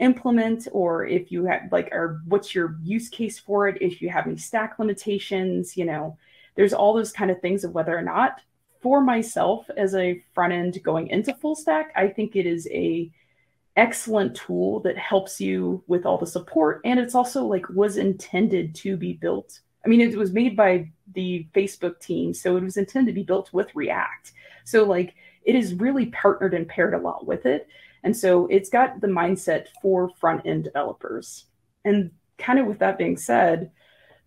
implement, 0.00 0.68
or 0.72 1.06
if 1.06 1.32
you 1.32 1.46
have 1.46 1.72
like, 1.72 1.88
or 1.92 2.20
what's 2.26 2.54
your 2.54 2.76
use 2.82 3.08
case 3.08 3.38
for 3.38 3.68
it, 3.68 3.78
if 3.80 4.02
you 4.02 4.10
have 4.10 4.26
any 4.26 4.36
stack 4.36 4.78
limitations, 4.78 5.78
you 5.78 5.86
know, 5.86 6.18
there's 6.56 6.74
all 6.74 6.92
those 6.92 7.10
kind 7.10 7.30
of 7.30 7.40
things 7.40 7.64
of 7.64 7.72
whether 7.72 7.96
or 7.96 8.02
not 8.02 8.42
for 8.82 9.00
myself 9.00 9.70
as 9.76 9.94
a 9.94 10.22
front 10.34 10.52
end 10.52 10.82
going 10.82 11.08
into 11.08 11.34
full 11.34 11.54
stack, 11.54 11.92
I 11.96 12.08
think 12.08 12.36
it 12.36 12.46
is 12.46 12.68
a 12.70 13.10
excellent 13.76 14.36
tool 14.36 14.80
that 14.80 14.98
helps 14.98 15.40
you 15.40 15.82
with 15.86 16.04
all 16.04 16.18
the 16.18 16.26
support 16.26 16.82
and 16.84 17.00
it's 17.00 17.14
also 17.14 17.42
like 17.46 17.66
was 17.70 17.96
intended 17.96 18.74
to 18.74 18.98
be 18.98 19.14
built. 19.14 19.60
I 19.84 19.88
mean, 19.88 20.00
it 20.00 20.16
was 20.16 20.32
made 20.32 20.56
by 20.56 20.90
the 21.14 21.46
Facebook 21.54 21.98
team, 21.98 22.34
so 22.34 22.56
it 22.56 22.62
was 22.62 22.76
intended 22.76 23.10
to 23.10 23.14
be 23.14 23.22
built 23.22 23.52
with 23.52 23.74
React. 23.74 24.32
So 24.64 24.84
like 24.84 25.14
it 25.44 25.54
is 25.54 25.74
really 25.74 26.06
partnered 26.06 26.54
and 26.54 26.68
paired 26.68 26.94
a 26.94 26.98
lot 26.98 27.26
with 27.26 27.46
it. 27.46 27.66
And 28.04 28.16
so 28.16 28.46
it's 28.48 28.68
got 28.68 29.00
the 29.00 29.06
mindset 29.06 29.68
for 29.80 30.10
front 30.20 30.42
end 30.44 30.64
developers. 30.64 31.46
And 31.84 32.10
kind 32.38 32.58
of 32.58 32.66
with 32.66 32.78
that 32.80 32.98
being 32.98 33.16
said, 33.16 33.70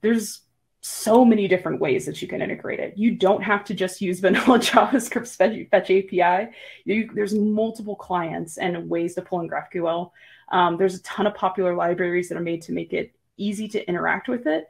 there's 0.02 0.42
so 0.88 1.26
many 1.26 1.48
different 1.48 1.82
ways 1.82 2.06
that 2.06 2.22
you 2.22 2.28
can 2.28 2.44
integrate 2.44 2.80
it. 2.80 2.96
You 2.96 3.16
don't 3.16 3.42
have 3.42 3.64
to 3.66 3.74
just 3.74 4.02
use 4.02 4.20
vanilla 4.22 4.60
JavaScript 4.60 5.36
fetch, 5.36 5.90
API. 5.90 6.52
You, 6.84 7.10
there's 7.12 7.34
multiple 7.34 7.96
clients 7.96 8.60
and 8.60 8.88
ways 8.88 9.16
to 9.16 9.24
pull 9.24 9.40
in 9.40 9.50
GraphQL. 9.50 10.12
Um, 10.50 10.78
there's 10.78 10.94
a 10.94 11.02
ton 11.02 11.26
of 11.26 11.34
popular 11.34 11.74
libraries 11.74 12.30
that 12.30 12.38
are 12.38 12.42
made 12.42 12.62
to 12.64 12.72
make 12.72 12.94
it 12.94 13.12
easy 13.38 13.68
to 13.70 13.88
interact 13.90 14.28
with 14.28 14.46
it, 14.46 14.70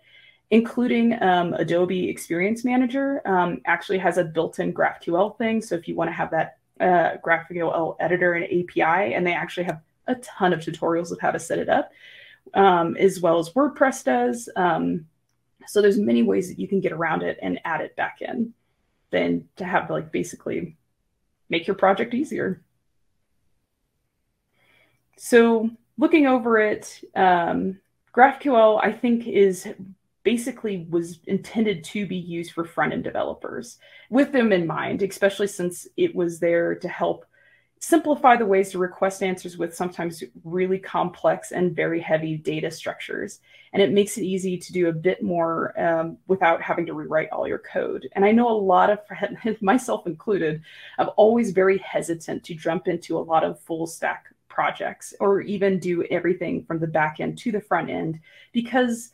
including 0.52 1.22
um, 1.22 1.54
Adobe 1.54 2.10
Experience 2.10 2.64
Manager 2.64 3.22
um, 3.28 3.62
actually 3.66 3.98
has 3.98 4.18
a 4.18 4.24
built-in 4.24 4.74
GraphQL 4.74 5.38
thing. 5.38 5.62
So 5.62 5.76
if 5.76 5.86
you 5.86 5.96
want 5.96 6.08
to 6.08 6.14
have 6.14 6.32
that 6.32 6.60
uh, 6.80 7.18
GraphQL 7.26 7.98
editor 8.00 8.36
and 8.36 8.46
API, 8.46 9.16
and 9.16 9.28
they 9.28 9.34
actually 9.34 9.66
have 9.66 9.82
a 10.08 10.16
ton 10.16 10.54
of 10.54 10.62
tutorials 10.62 11.12
of 11.12 11.20
how 11.20 11.32
to 11.32 11.40
set 11.40 11.60
it 11.60 11.68
up, 11.68 11.92
um, 12.54 12.96
as 12.96 13.20
well 13.20 13.38
as 13.38 13.50
WordPress 13.50 14.06
does. 14.06 14.48
So 15.68 15.82
there's 15.82 15.98
many 15.98 16.24
ways 16.24 16.50
that 16.50 16.60
you 16.60 16.68
can 16.68 16.80
get 16.80 16.92
around 16.92 17.24
it 17.24 17.38
and 17.42 17.60
add 17.66 17.82
it 17.82 17.96
back 17.96 18.22
in 18.22 18.54
than 19.12 19.48
to 19.58 19.66
have 19.66 19.90
like 19.90 20.12
basically 20.12 20.76
make 21.50 21.68
your 21.68 21.76
project 21.76 22.14
easier. 22.14 22.62
So 25.18 25.70
looking 25.98 26.28
over 26.28 26.60
it, 26.60 27.02
um, 27.16 27.80
GraphQL, 28.14 28.80
I 28.84 28.92
think, 28.92 29.28
is 29.28 29.68
basically 30.24 30.88
was 30.90 31.20
intended 31.28 31.84
to 31.84 32.08
be 32.08 32.16
used 32.16 32.52
for 32.52 32.66
front 32.66 32.94
end 32.94 33.04
developers 33.04 33.78
with 34.10 34.32
them 34.32 34.52
in 34.52 34.66
mind, 34.66 35.04
especially 35.04 35.48
since 35.48 35.88
it 35.98 36.16
was 36.16 36.40
there 36.40 36.76
to 36.76 36.88
help 36.88 37.26
simplify 37.86 38.36
the 38.36 38.48
ways 38.48 38.72
to 38.72 38.80
request 38.80 39.22
answers 39.22 39.60
with 39.60 39.76
sometimes 39.76 40.24
really 40.44 40.80
complex 40.80 41.52
and 41.52 41.76
very 41.76 42.02
heavy 42.02 42.36
data 42.36 42.72
structures. 42.72 43.42
And 43.74 43.82
it 43.82 43.92
makes 43.92 44.18
it 44.18 44.24
easy 44.24 44.58
to 44.58 44.74
do 44.74 44.88
a 44.88 44.92
bit 44.92 45.22
more 45.22 45.80
um, 45.80 46.18
without 46.26 46.64
having 46.64 46.88
to 46.88 46.96
rewrite 46.96 47.30
all 47.30 47.48
your 47.48 47.60
code. 47.60 48.10
And 48.14 48.26
I 48.26 48.32
know 48.32 48.50
a 48.50 48.58
lot 48.58 48.90
of, 48.90 49.02
myself 49.62 50.08
included, 50.08 50.64
I'm 50.98 51.12
always 51.16 51.52
very 51.52 51.78
hesitant 51.78 52.44
to 52.46 52.56
jump 52.56 52.88
into 52.88 53.20
a 53.20 53.28
lot 53.32 53.44
of 53.44 53.60
full 53.60 53.86
stack 53.86 54.34
projects 54.50 55.14
or 55.20 55.42
even 55.42 55.78
do 55.78 56.06
everything 56.06 56.66
from 56.66 56.80
the 56.80 56.88
back 56.88 57.20
end 57.20 57.38
to 57.38 57.52
the 57.52 57.62
front 57.62 57.92
end 57.92 58.20
because 58.52 59.12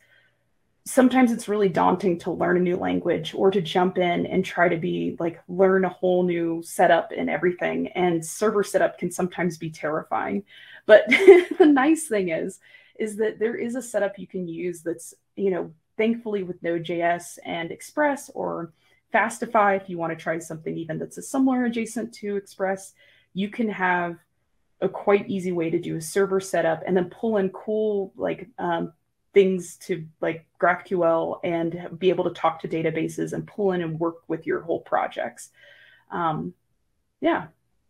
sometimes 0.84 1.30
it's 1.30 1.48
really 1.48 1.68
daunting 1.68 2.18
to 2.18 2.32
learn 2.32 2.56
a 2.56 2.60
new 2.60 2.76
language 2.76 3.34
or 3.34 3.50
to 3.50 3.60
jump 3.60 3.98
in 3.98 4.26
and 4.26 4.44
try 4.44 4.68
to 4.68 4.76
be 4.76 5.16
like 5.20 5.40
learn 5.48 5.84
a 5.84 5.88
whole 5.88 6.24
new 6.24 6.62
setup 6.64 7.12
and 7.16 7.30
everything. 7.30 7.88
And 7.88 8.24
server 8.24 8.64
setup 8.64 8.98
can 8.98 9.10
sometimes 9.10 9.58
be 9.58 9.70
terrifying. 9.70 10.44
But 10.86 11.04
the 11.08 11.66
nice 11.66 12.08
thing 12.08 12.30
is 12.30 12.58
is 12.98 13.16
that 13.16 13.38
there 13.38 13.56
is 13.56 13.74
a 13.74 13.82
setup 13.82 14.18
you 14.18 14.26
can 14.26 14.46
use 14.46 14.82
that's 14.82 15.14
you 15.36 15.50
know 15.50 15.72
thankfully 15.96 16.42
with 16.42 16.62
node.js 16.62 17.38
and 17.44 17.70
express 17.70 18.30
or 18.34 18.72
fastify 19.12 19.76
if 19.80 19.88
you 19.88 19.98
want 19.98 20.16
to 20.16 20.22
try 20.22 20.38
something 20.38 20.76
even 20.76 20.98
that's 20.98 21.18
a 21.18 21.22
similar 21.22 21.64
adjacent 21.64 22.12
to 22.12 22.36
express 22.36 22.92
you 23.34 23.48
can 23.48 23.68
have 23.68 24.16
a 24.80 24.88
quite 24.88 25.28
easy 25.28 25.52
way 25.52 25.70
to 25.70 25.78
do 25.78 25.96
a 25.96 26.00
server 26.00 26.40
setup 26.40 26.82
and 26.86 26.96
then 26.96 27.06
pull 27.06 27.38
in 27.38 27.48
cool 27.50 28.12
like 28.16 28.48
um, 28.58 28.92
things 29.34 29.76
to 29.76 30.06
like 30.20 30.46
GraphQL 30.60 31.40
and 31.42 31.88
be 31.98 32.10
able 32.10 32.24
to 32.24 32.30
talk 32.30 32.60
to 32.60 32.68
databases 32.68 33.32
and 33.32 33.46
pull 33.46 33.72
in 33.72 33.82
and 33.82 33.98
work 33.98 34.16
with 34.28 34.46
your 34.46 34.60
whole 34.60 34.80
projects. 34.80 35.50
Um, 36.10 36.54
yeah. 37.20 37.46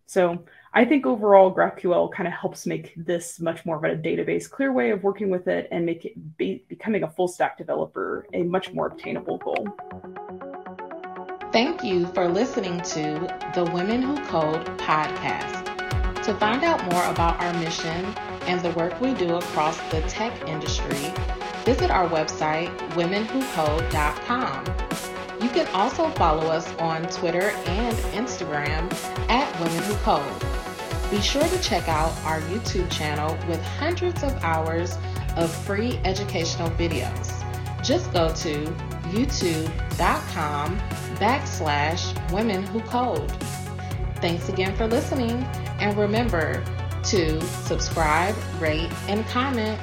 So 0.07 0.45
I 0.73 0.85
think 0.85 1.07
overall 1.07 1.55
GraphQL 1.55 2.13
kind 2.13 2.27
of 2.27 2.35
helps 2.35 2.67
make 2.67 2.93
this 2.97 3.41
much 3.41 3.65
more 3.65 3.77
of 3.77 3.85
a 3.85 3.97
database 3.97 4.49
clear 4.49 4.73
way 4.73 4.91
of 4.91 5.03
working 5.03 5.31
with 5.31 5.49
it 5.49 5.69
and 5.73 5.87
make 5.87 6.05
it 6.05 6.37
be, 6.37 6.65
becoming 6.69 7.03
a 7.03 7.11
full 7.11 7.29
stack 7.29 7.59
developer 7.59 8.27
a 8.33 8.43
much 8.43 8.73
more 8.73 8.87
obtainable 8.87 9.39
goal. 9.39 9.67
Thank 11.53 11.83
you 11.83 12.07
for 12.09 12.29
listening 12.29 12.81
to 12.81 13.53
the 13.55 13.71
Women 13.75 14.03
Who 14.03 14.17
Code 14.25 14.67
podcast. 14.79 15.63
To 16.25 16.35
find 16.35 16.63
out 16.63 16.81
more 16.93 17.05
about 17.07 17.41
our 17.43 17.53
mission 17.55 18.07
and 18.47 18.61
the 18.61 18.71
work 18.73 19.01
we 19.01 19.15
do 19.15 19.37
across 19.37 19.79
the 19.91 20.01
tech 20.03 20.49
industry, 20.49 21.13
visit 21.65 21.91
our 21.91 22.09
website, 22.09 22.77
womenwhocode.com. 22.91 24.65
You 25.43 25.49
can 25.49 25.67
also 25.75 26.09
follow 26.11 26.47
us 26.47 26.73
on 26.77 27.03
Twitter 27.09 27.51
and 27.67 27.97
Instagram 28.15 28.93
at 29.29 29.61
Women 29.61 29.83
Who 29.83 29.95
Code. 29.97 31.11
Be 31.11 31.21
sure 31.21 31.43
to 31.43 31.61
check 31.61 31.89
out 31.89 32.11
our 32.25 32.41
YouTube 32.43 32.91
channel 32.91 33.37
with 33.49 33.61
hundreds 33.63 34.23
of 34.23 34.33
hours 34.43 34.97
of 35.37 35.55
free 35.55 36.01
educational 36.05 36.71
videos. 36.71 37.39
Just 37.83 38.13
go 38.13 38.33
to 38.35 38.65
youtube.com 39.11 40.79
backslash 41.17 42.33
women 42.33 42.63
who 42.63 42.81
code. 42.81 43.31
Thanks 44.21 44.49
again 44.49 44.75
for 44.77 44.87
listening 44.87 45.43
and 45.81 45.97
remember 45.99 46.65
to 47.13 47.39
subscribe, 47.43 48.35
rate, 48.59 48.91
and 49.07 49.27
comment 49.27 49.79